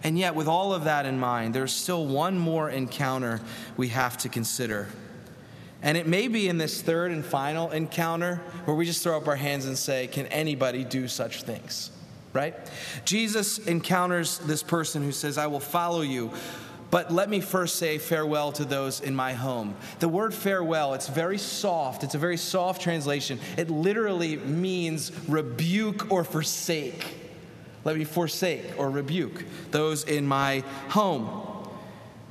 And 0.03 0.17
yet, 0.17 0.33
with 0.33 0.47
all 0.47 0.73
of 0.73 0.85
that 0.85 1.05
in 1.05 1.19
mind, 1.19 1.53
there's 1.53 1.71
still 1.71 2.07
one 2.07 2.39
more 2.39 2.69
encounter 2.69 3.39
we 3.77 3.89
have 3.89 4.17
to 4.19 4.29
consider. 4.29 4.87
And 5.83 5.97
it 5.97 6.07
may 6.07 6.27
be 6.27 6.47
in 6.47 6.57
this 6.57 6.81
third 6.81 7.11
and 7.11 7.23
final 7.23 7.69
encounter 7.71 8.41
where 8.65 8.75
we 8.75 8.85
just 8.85 9.03
throw 9.03 9.17
up 9.17 9.27
our 9.27 9.35
hands 9.35 9.65
and 9.65 9.77
say, 9.77 10.07
Can 10.07 10.25
anybody 10.27 10.83
do 10.83 11.07
such 11.07 11.43
things? 11.43 11.91
Right? 12.33 12.55
Jesus 13.05 13.57
encounters 13.59 14.39
this 14.39 14.63
person 14.63 15.03
who 15.03 15.11
says, 15.11 15.37
I 15.37 15.47
will 15.47 15.59
follow 15.59 16.01
you. 16.01 16.31
But 16.89 17.09
let 17.09 17.29
me 17.29 17.39
first 17.39 17.77
say 17.77 17.97
farewell 17.97 18.51
to 18.53 18.65
those 18.65 18.99
in 18.99 19.15
my 19.15 19.33
home. 19.33 19.75
The 19.99 20.09
word 20.09 20.33
farewell, 20.33 20.93
it's 20.93 21.07
very 21.07 21.37
soft. 21.37 22.03
It's 22.03 22.15
a 22.15 22.19
very 22.19 22.35
soft 22.35 22.81
translation. 22.81 23.39
It 23.57 23.69
literally 23.69 24.35
means 24.35 25.11
rebuke 25.29 26.11
or 26.11 26.25
forsake. 26.25 27.15
Let 27.85 27.97
me 27.97 28.03
forsake 28.03 28.77
or 28.77 28.89
rebuke 28.89 29.45
those 29.71 30.03
in 30.03 30.27
my 30.27 30.63
home. 30.89 31.50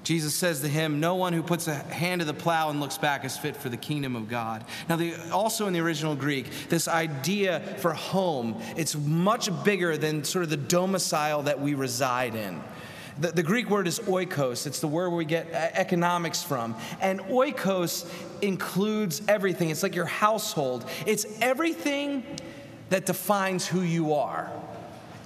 Jesus 0.02 0.34
says 0.34 0.60
to 0.60 0.68
him, 0.68 1.00
No 1.00 1.14
one 1.14 1.32
who 1.32 1.42
puts 1.42 1.68
a 1.68 1.74
hand 1.74 2.20
to 2.20 2.24
the 2.24 2.34
plow 2.34 2.70
and 2.70 2.80
looks 2.80 2.98
back 2.98 3.24
is 3.24 3.36
fit 3.36 3.56
for 3.56 3.68
the 3.68 3.76
kingdom 3.76 4.16
of 4.16 4.28
God. 4.28 4.64
Now, 4.88 4.96
the, 4.96 5.14
also 5.30 5.66
in 5.66 5.72
the 5.72 5.80
original 5.80 6.14
Greek, 6.14 6.68
this 6.68 6.88
idea 6.88 7.60
for 7.78 7.92
home, 7.92 8.60
it's 8.76 8.96
much 8.96 9.50
bigger 9.64 9.96
than 9.96 10.24
sort 10.24 10.44
of 10.44 10.50
the 10.50 10.56
domicile 10.56 11.42
that 11.42 11.60
we 11.60 11.74
reside 11.74 12.34
in. 12.34 12.60
The, 13.18 13.32
the 13.32 13.42
Greek 13.42 13.68
word 13.68 13.86
is 13.86 13.98
oikos. 14.00 14.66
It's 14.66 14.80
the 14.80 14.88
word 14.88 15.10
we 15.10 15.26
get 15.26 15.50
economics 15.52 16.42
from. 16.42 16.74
And 17.00 17.20
oikos 17.20 18.10
includes 18.40 19.20
everything. 19.28 19.68
It's 19.68 19.82
like 19.82 19.94
your 19.94 20.06
household, 20.06 20.88
it's 21.06 21.26
everything 21.42 22.24
that 22.88 23.06
defines 23.06 23.66
who 23.66 23.82
you 23.82 24.14
are. 24.14 24.50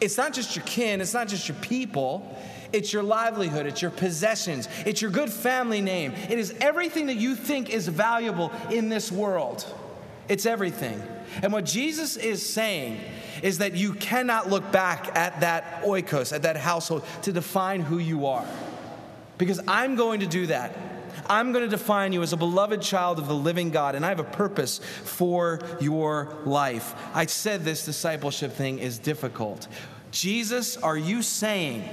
It's 0.00 0.18
not 0.18 0.32
just 0.32 0.56
your 0.56 0.64
kin, 0.64 1.00
it's 1.00 1.14
not 1.14 1.28
just 1.28 1.48
your 1.48 1.56
people, 1.58 2.37
it's 2.72 2.92
your 2.92 3.03
livelihood, 3.03 3.66
it's 3.66 3.83
your 3.83 3.90
possessions, 3.90 4.68
it's 4.87 5.03
your 5.03 5.11
good 5.11 5.31
family 5.31 5.81
name. 5.81 6.12
It 6.29 6.38
is 6.38 6.55
everything 6.61 7.07
that 7.07 7.16
you 7.16 7.35
think 7.35 7.70
is 7.70 7.88
valuable 7.88 8.53
in 8.70 8.88
this 8.88 9.11
world. 9.12 9.64
It's 10.29 10.46
everything. 10.46 11.03
And 11.42 11.53
what 11.53 11.64
Jesus 11.64 12.16
is 12.16 12.44
saying 12.48 13.00
is 13.42 13.59
that 13.59 13.74
you 13.74 13.94
cannot 13.94 14.48
look 14.48 14.70
back 14.72 15.16
at 15.16 15.40
that 15.40 15.83
oikos, 15.83 16.33
at 16.33 16.42
that 16.42 16.57
household, 16.57 17.05
to 17.22 17.33
define 17.33 17.81
who 17.81 17.98
you 17.98 18.27
are. 18.27 18.46
Because 19.37 19.61
I'm 19.66 19.96
going 19.96 20.20
to 20.20 20.27
do 20.27 20.46
that. 20.46 20.77
I'm 21.27 21.53
going 21.53 21.64
to 21.64 21.70
define 21.70 22.12
you 22.12 22.22
as 22.22 22.33
a 22.33 22.37
beloved 22.37 22.83
child 22.83 23.18
of 23.18 23.29
the 23.29 23.35
living 23.35 23.70
God, 23.70 23.94
and 23.94 24.05
I 24.05 24.11
have 24.11 24.20
a 24.20 24.24
purpose 24.24 24.79
for 25.05 25.61
your 25.81 26.37
life. 26.44 26.94
I 27.14 27.27
said 27.27 27.64
this 27.64 27.85
discipleship 27.85 28.53
thing 28.53 28.79
is 28.79 28.98
difficult. 28.98 29.66
Jesus, 30.11 30.77
are 30.77 30.96
you 30.96 31.22
saying 31.22 31.88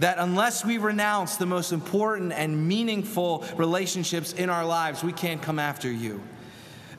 that 0.00 0.18
unless 0.18 0.64
we 0.64 0.78
renounce 0.78 1.36
the 1.36 1.46
most 1.46 1.72
important 1.72 2.32
and 2.32 2.66
meaningful 2.66 3.44
relationships 3.56 4.32
in 4.32 4.50
our 4.50 4.64
lives, 4.64 5.04
we 5.04 5.12
can't 5.12 5.40
come 5.40 5.58
after 5.58 5.90
you? 5.90 6.20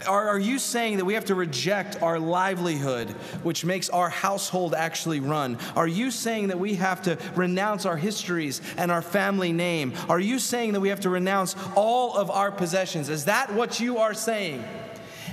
Are, 0.08 0.30
are, 0.30 0.40
you 0.40 0.58
saying 0.58 0.98
that 0.98 1.06
we 1.06 1.14
have 1.14 1.26
to 1.26 1.36
reject 1.36 2.02
our 2.02 2.20
livelihood, 2.20 3.10
which 3.44 3.64
makes 3.66 3.90
our 3.90 4.10
household 4.10 4.74
actually 4.74 5.20
run? 5.20 5.60
Are 5.76 5.88
you 5.88 6.10
saying 6.10 6.48
that 6.48 6.60
we 6.60 6.76
have 6.76 7.04
to 7.04 7.20
renounce 7.36 7.86
our 7.86 7.98
histories 7.98 8.62
and 8.78 8.92
our 8.92 9.02
family 9.02 9.52
name? 9.52 9.94
Are 10.10 10.20
you 10.20 10.40
saying 10.40 10.74
that 10.74 10.80
we 10.80 10.90
have 10.90 11.02
to 11.02 11.10
renounce 11.10 11.56
all 11.76 12.16
of 12.16 12.32
our 12.32 12.52
possessions? 12.52 13.10
Is 13.10 13.26
that 13.26 13.54
what 13.54 13.80
you 13.80 13.98
are 14.00 14.16
saying? 14.16 14.64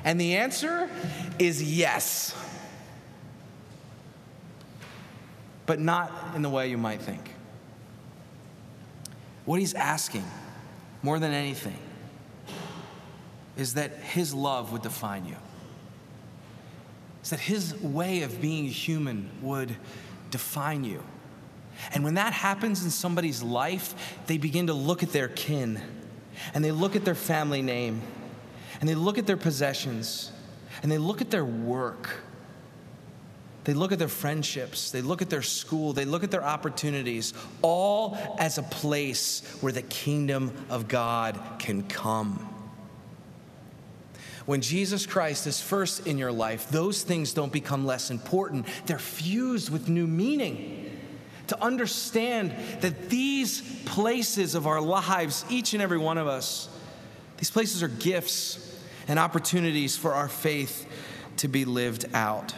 And 0.04 0.20
the 0.20 0.37
answer 0.37 0.90
is 1.38 1.62
yes. 1.62 2.35
But 5.64 5.81
not 5.81 6.12
in 6.35 6.42
the 6.42 6.50
way 6.50 6.68
you 6.68 6.78
might 6.78 7.00
think. 7.00 7.38
What 9.48 9.61
he's 9.61 9.72
asking, 9.72 10.26
more 11.02 11.18
than 11.18 11.32
anything, 11.32 11.78
is 13.56 13.72
that 13.74 13.92
his 13.92 14.34
love 14.34 14.72
would 14.72 14.82
define 14.82 15.24
you. 15.24 15.37
Is 17.22 17.30
that 17.30 17.40
his 17.40 17.74
way 17.80 18.20
of 18.20 18.42
being 18.42 18.66
human 18.66 19.30
would 19.40 19.74
define 20.30 20.84
you. 20.84 21.02
And 21.94 22.04
when 22.04 22.12
that 22.16 22.34
happens 22.34 22.84
in 22.84 22.90
somebody's 22.90 23.42
life, 23.42 24.18
they 24.26 24.37
begin 24.37 24.66
to 24.66 24.74
look 24.74 25.02
at 25.02 25.12
their 25.12 25.28
kin 25.28 25.80
and 26.52 26.62
they 26.62 26.70
look 26.70 26.94
at 26.94 27.06
their 27.06 27.14
family 27.14 27.62
name 27.62 28.02
and 28.80 28.87
they 28.87 28.94
look 28.94 29.16
at 29.16 29.26
their 29.26 29.38
possessions 29.38 30.30
and 30.82 30.92
they 30.92 30.98
look 30.98 31.22
at 31.22 31.30
their 31.30 31.46
work 31.46 32.11
they 33.68 33.74
look 33.74 33.92
at 33.92 33.98
their 33.98 34.09
friendships, 34.09 34.92
they 34.92 35.02
look 35.02 35.20
at 35.20 35.28
their 35.28 35.42
school, 35.42 35.92
they 35.92 36.07
look 36.07 36.24
at 36.24 36.31
their 36.31 36.42
opportunities, 36.42 37.35
all 37.61 38.16
as 38.38 38.57
a 38.57 38.62
place 38.62 39.42
where 39.61 39.74
the 39.74 39.83
kingdom 39.83 40.54
of 40.70 40.88
God 40.88 41.38
can 41.59 41.83
come. 41.83 42.48
When 44.46 44.62
Jesus 44.62 45.04
Christ 45.04 45.46
is 45.46 45.61
first 45.61 46.07
in 46.07 46.16
your 46.16 46.33
life, 46.33 46.70
those 46.70 47.02
things 47.02 47.35
don't 47.35 47.52
become 47.52 47.85
less 47.85 48.11
important. 48.11 48.64
They're 48.87 48.98
fused 48.98 49.68
with 49.68 49.87
new 49.87 50.07
meaning. 50.07 50.98
To 51.48 51.62
understand 51.62 52.54
that 52.81 53.11
these 53.11 53.61
places 53.85 54.54
of 54.54 54.66
our 54.66 54.81
lives, 54.81 55.44
each 55.50 55.74
and 55.74 55.83
every 55.83 55.98
one 55.98 56.16
of 56.16 56.26
us, 56.26 56.70
these 57.37 57.50
places 57.50 57.83
are 57.83 57.88
gifts 57.88 58.83
and 59.09 59.18
opportunities 59.18 59.94
for 59.94 60.14
our 60.14 60.31
faith 60.31 60.87
to 61.37 61.48
be 61.48 61.66
lived 61.66 62.07
out. 62.14 62.54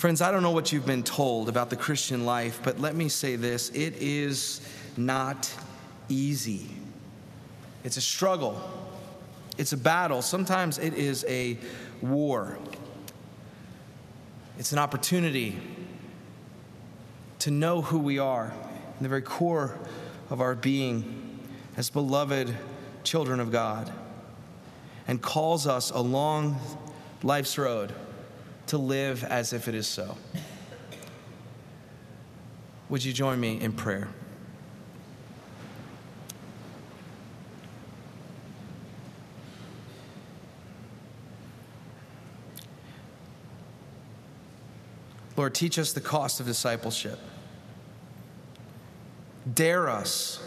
Friends, 0.00 0.22
I 0.22 0.30
don't 0.30 0.42
know 0.42 0.52
what 0.52 0.72
you've 0.72 0.86
been 0.86 1.02
told 1.02 1.50
about 1.50 1.68
the 1.68 1.76
Christian 1.76 2.24
life, 2.24 2.60
but 2.62 2.80
let 2.80 2.96
me 2.96 3.10
say 3.10 3.36
this 3.36 3.68
it 3.74 3.96
is 3.98 4.66
not 4.96 5.52
easy. 6.08 6.70
It's 7.84 7.98
a 7.98 8.00
struggle, 8.00 8.58
it's 9.58 9.74
a 9.74 9.76
battle. 9.76 10.22
Sometimes 10.22 10.78
it 10.78 10.94
is 10.94 11.26
a 11.28 11.58
war. 12.00 12.56
It's 14.58 14.72
an 14.72 14.78
opportunity 14.78 15.58
to 17.40 17.50
know 17.50 17.82
who 17.82 17.98
we 17.98 18.18
are 18.18 18.54
in 18.96 19.02
the 19.02 19.08
very 19.10 19.20
core 19.20 19.78
of 20.30 20.40
our 20.40 20.54
being 20.54 21.40
as 21.76 21.90
beloved 21.90 22.56
children 23.04 23.38
of 23.38 23.52
God 23.52 23.92
and 25.06 25.20
calls 25.20 25.66
us 25.66 25.90
along 25.90 26.58
life's 27.22 27.58
road 27.58 27.92
to 28.70 28.78
live 28.78 29.24
as 29.24 29.52
if 29.52 29.66
it 29.66 29.74
is 29.74 29.88
so. 29.88 30.16
Would 32.88 33.04
you 33.04 33.12
join 33.12 33.40
me 33.40 33.60
in 33.60 33.72
prayer? 33.72 34.08
Lord, 45.36 45.52
teach 45.54 45.76
us 45.76 45.92
the 45.92 46.00
cost 46.00 46.38
of 46.38 46.46
discipleship. 46.46 47.18
Dare 49.52 49.88
us 49.88 50.40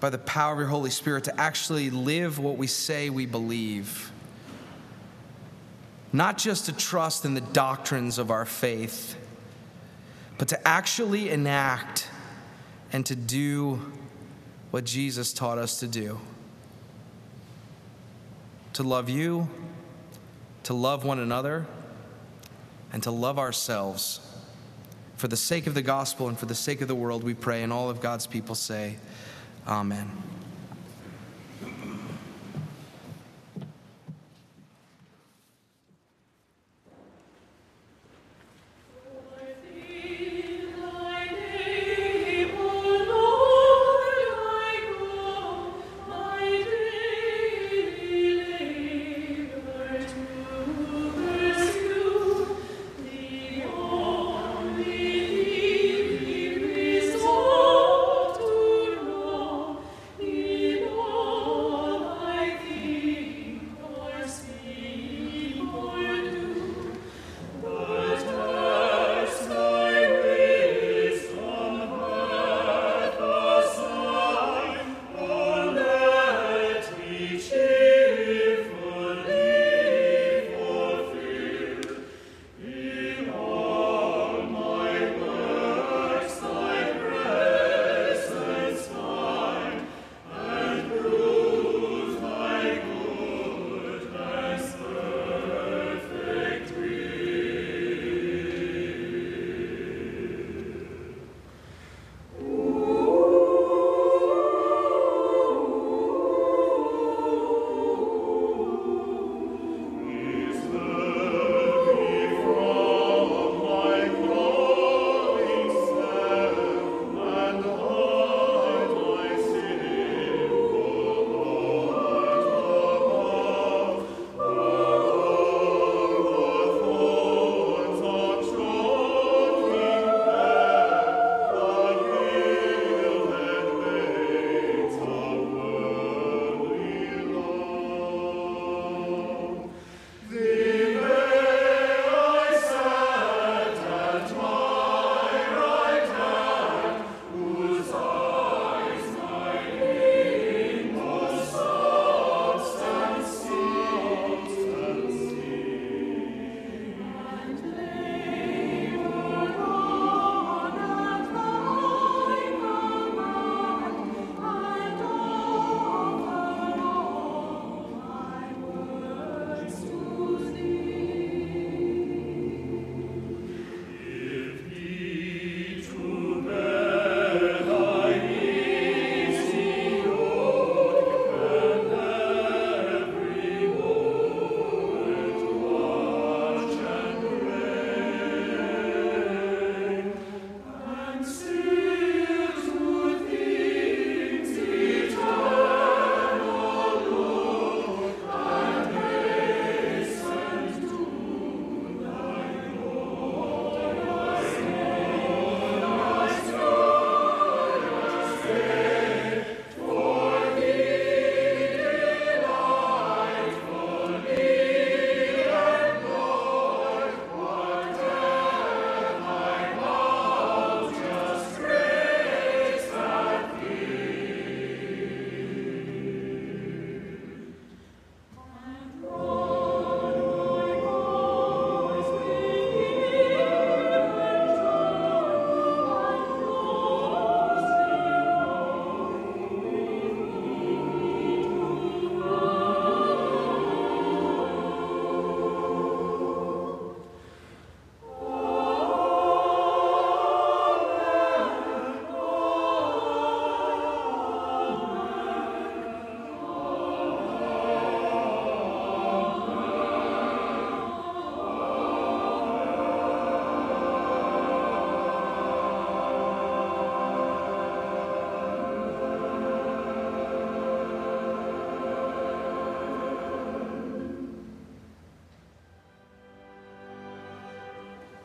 by 0.00 0.10
the 0.10 0.18
power 0.18 0.54
of 0.54 0.58
your 0.58 0.68
Holy 0.68 0.90
Spirit 0.90 1.24
to 1.24 1.40
actually 1.40 1.90
live 1.90 2.40
what 2.40 2.56
we 2.56 2.66
say 2.66 3.08
we 3.08 3.24
believe 3.24 4.11
not 6.12 6.38
just 6.38 6.66
to 6.66 6.72
trust 6.72 7.24
in 7.24 7.34
the 7.34 7.40
doctrines 7.40 8.18
of 8.18 8.30
our 8.30 8.44
faith, 8.44 9.16
but 10.38 10.48
to 10.48 10.68
actually 10.68 11.30
enact 11.30 12.08
and 12.92 13.06
to 13.06 13.16
do 13.16 13.80
what 14.70 14.84
Jesus 14.84 15.32
taught 15.32 15.58
us 15.58 15.80
to 15.80 15.86
do 15.86 16.18
to 18.74 18.82
love 18.82 19.10
you, 19.10 19.48
to 20.62 20.72
love 20.72 21.04
one 21.04 21.18
another, 21.18 21.66
and 22.92 23.02
to 23.02 23.10
love 23.10 23.38
ourselves. 23.38 24.20
For 25.16 25.28
the 25.28 25.36
sake 25.36 25.66
of 25.66 25.74
the 25.74 25.82
gospel 25.82 26.28
and 26.28 26.38
for 26.38 26.46
the 26.46 26.54
sake 26.54 26.80
of 26.80 26.88
the 26.88 26.94
world, 26.94 27.22
we 27.22 27.34
pray, 27.34 27.62
and 27.62 27.72
all 27.72 27.90
of 27.90 28.00
God's 28.00 28.26
people 28.26 28.54
say, 28.54 28.96
Amen. 29.66 30.10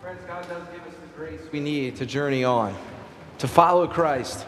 Friends, 0.08 0.22
God 0.26 0.48
does 0.48 0.64
give 0.70 0.88
us 0.88 0.94
the 1.02 1.18
grace 1.18 1.42
we 1.52 1.60
need 1.60 1.98
to 1.98 2.06
journey 2.06 2.46
on, 2.46 2.74
to 3.40 3.48
follow 3.48 3.86
Christ, 3.88 4.46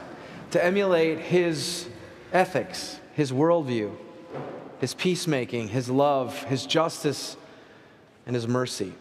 to 0.51 0.63
emulate 0.63 1.19
His 1.19 1.89
ethics, 2.31 2.97
His 3.11 3.33
worldview, 3.33 3.93
His 4.79 4.93
peacemaking, 4.93 5.67
His 5.67 5.89
love, 5.89 6.43
His 6.43 6.65
justice, 6.65 7.35
and 8.25 8.37
His 8.37 8.47
mercy. 8.47 8.93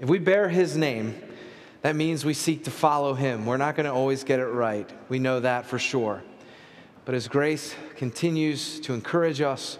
If 0.00 0.08
we 0.08 0.18
bear 0.18 0.48
His 0.48 0.74
name, 0.74 1.20
that 1.82 1.96
means 1.96 2.24
we 2.24 2.32
seek 2.32 2.64
to 2.64 2.70
follow 2.70 3.12
Him. 3.12 3.44
We're 3.44 3.58
not 3.58 3.76
going 3.76 3.84
to 3.84 3.92
always 3.92 4.24
get 4.24 4.40
it 4.40 4.46
right. 4.46 4.88
We 5.10 5.18
know 5.18 5.40
that 5.40 5.66
for 5.66 5.78
sure. 5.78 6.22
But 7.04 7.12
His 7.12 7.28
grace 7.28 7.74
continues 7.96 8.80
to 8.80 8.94
encourage 8.94 9.42
us 9.42 9.78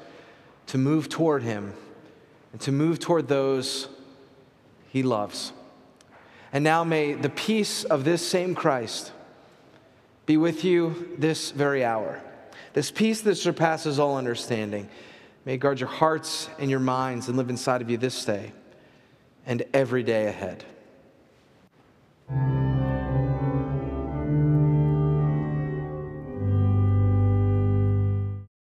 to 0.67 0.77
move 0.77 1.09
toward 1.09 1.43
Him 1.43 1.73
and 2.53 2.61
to 2.61 2.73
move 2.73 2.99
toward 2.99 3.27
those 3.27 3.89
He 4.91 5.03
loves. 5.03 5.55
And 6.53 6.63
now 6.63 6.85
may 6.85 7.15
the 7.15 7.31
peace 7.31 7.85
of 7.85 8.05
this 8.05 8.27
same 8.27 8.55
Christ 8.55 9.13
be 10.27 10.37
with 10.37 10.65
you 10.65 11.17
this 11.19 11.51
very 11.51 11.85
hour. 11.85 12.21
This 12.75 12.91
peace 12.91 13.23
that 13.23 13.37
surpasses 13.37 13.99
all 13.99 14.17
understanding 14.17 14.89
may 15.45 15.57
guard 15.57 15.81
your 15.81 15.89
hearts 15.89 16.49
and 16.59 16.71
your 16.71 16.81
minds 16.81 17.29
and 17.29 17.37
live 17.37 17.51
inside 17.51 17.83
of 17.83 17.91
you 17.91 17.97
this 17.97 18.25
day 18.25 18.53
and 19.47 19.65
every 19.73 20.03
day 20.03 20.27
ahead. 20.27 20.65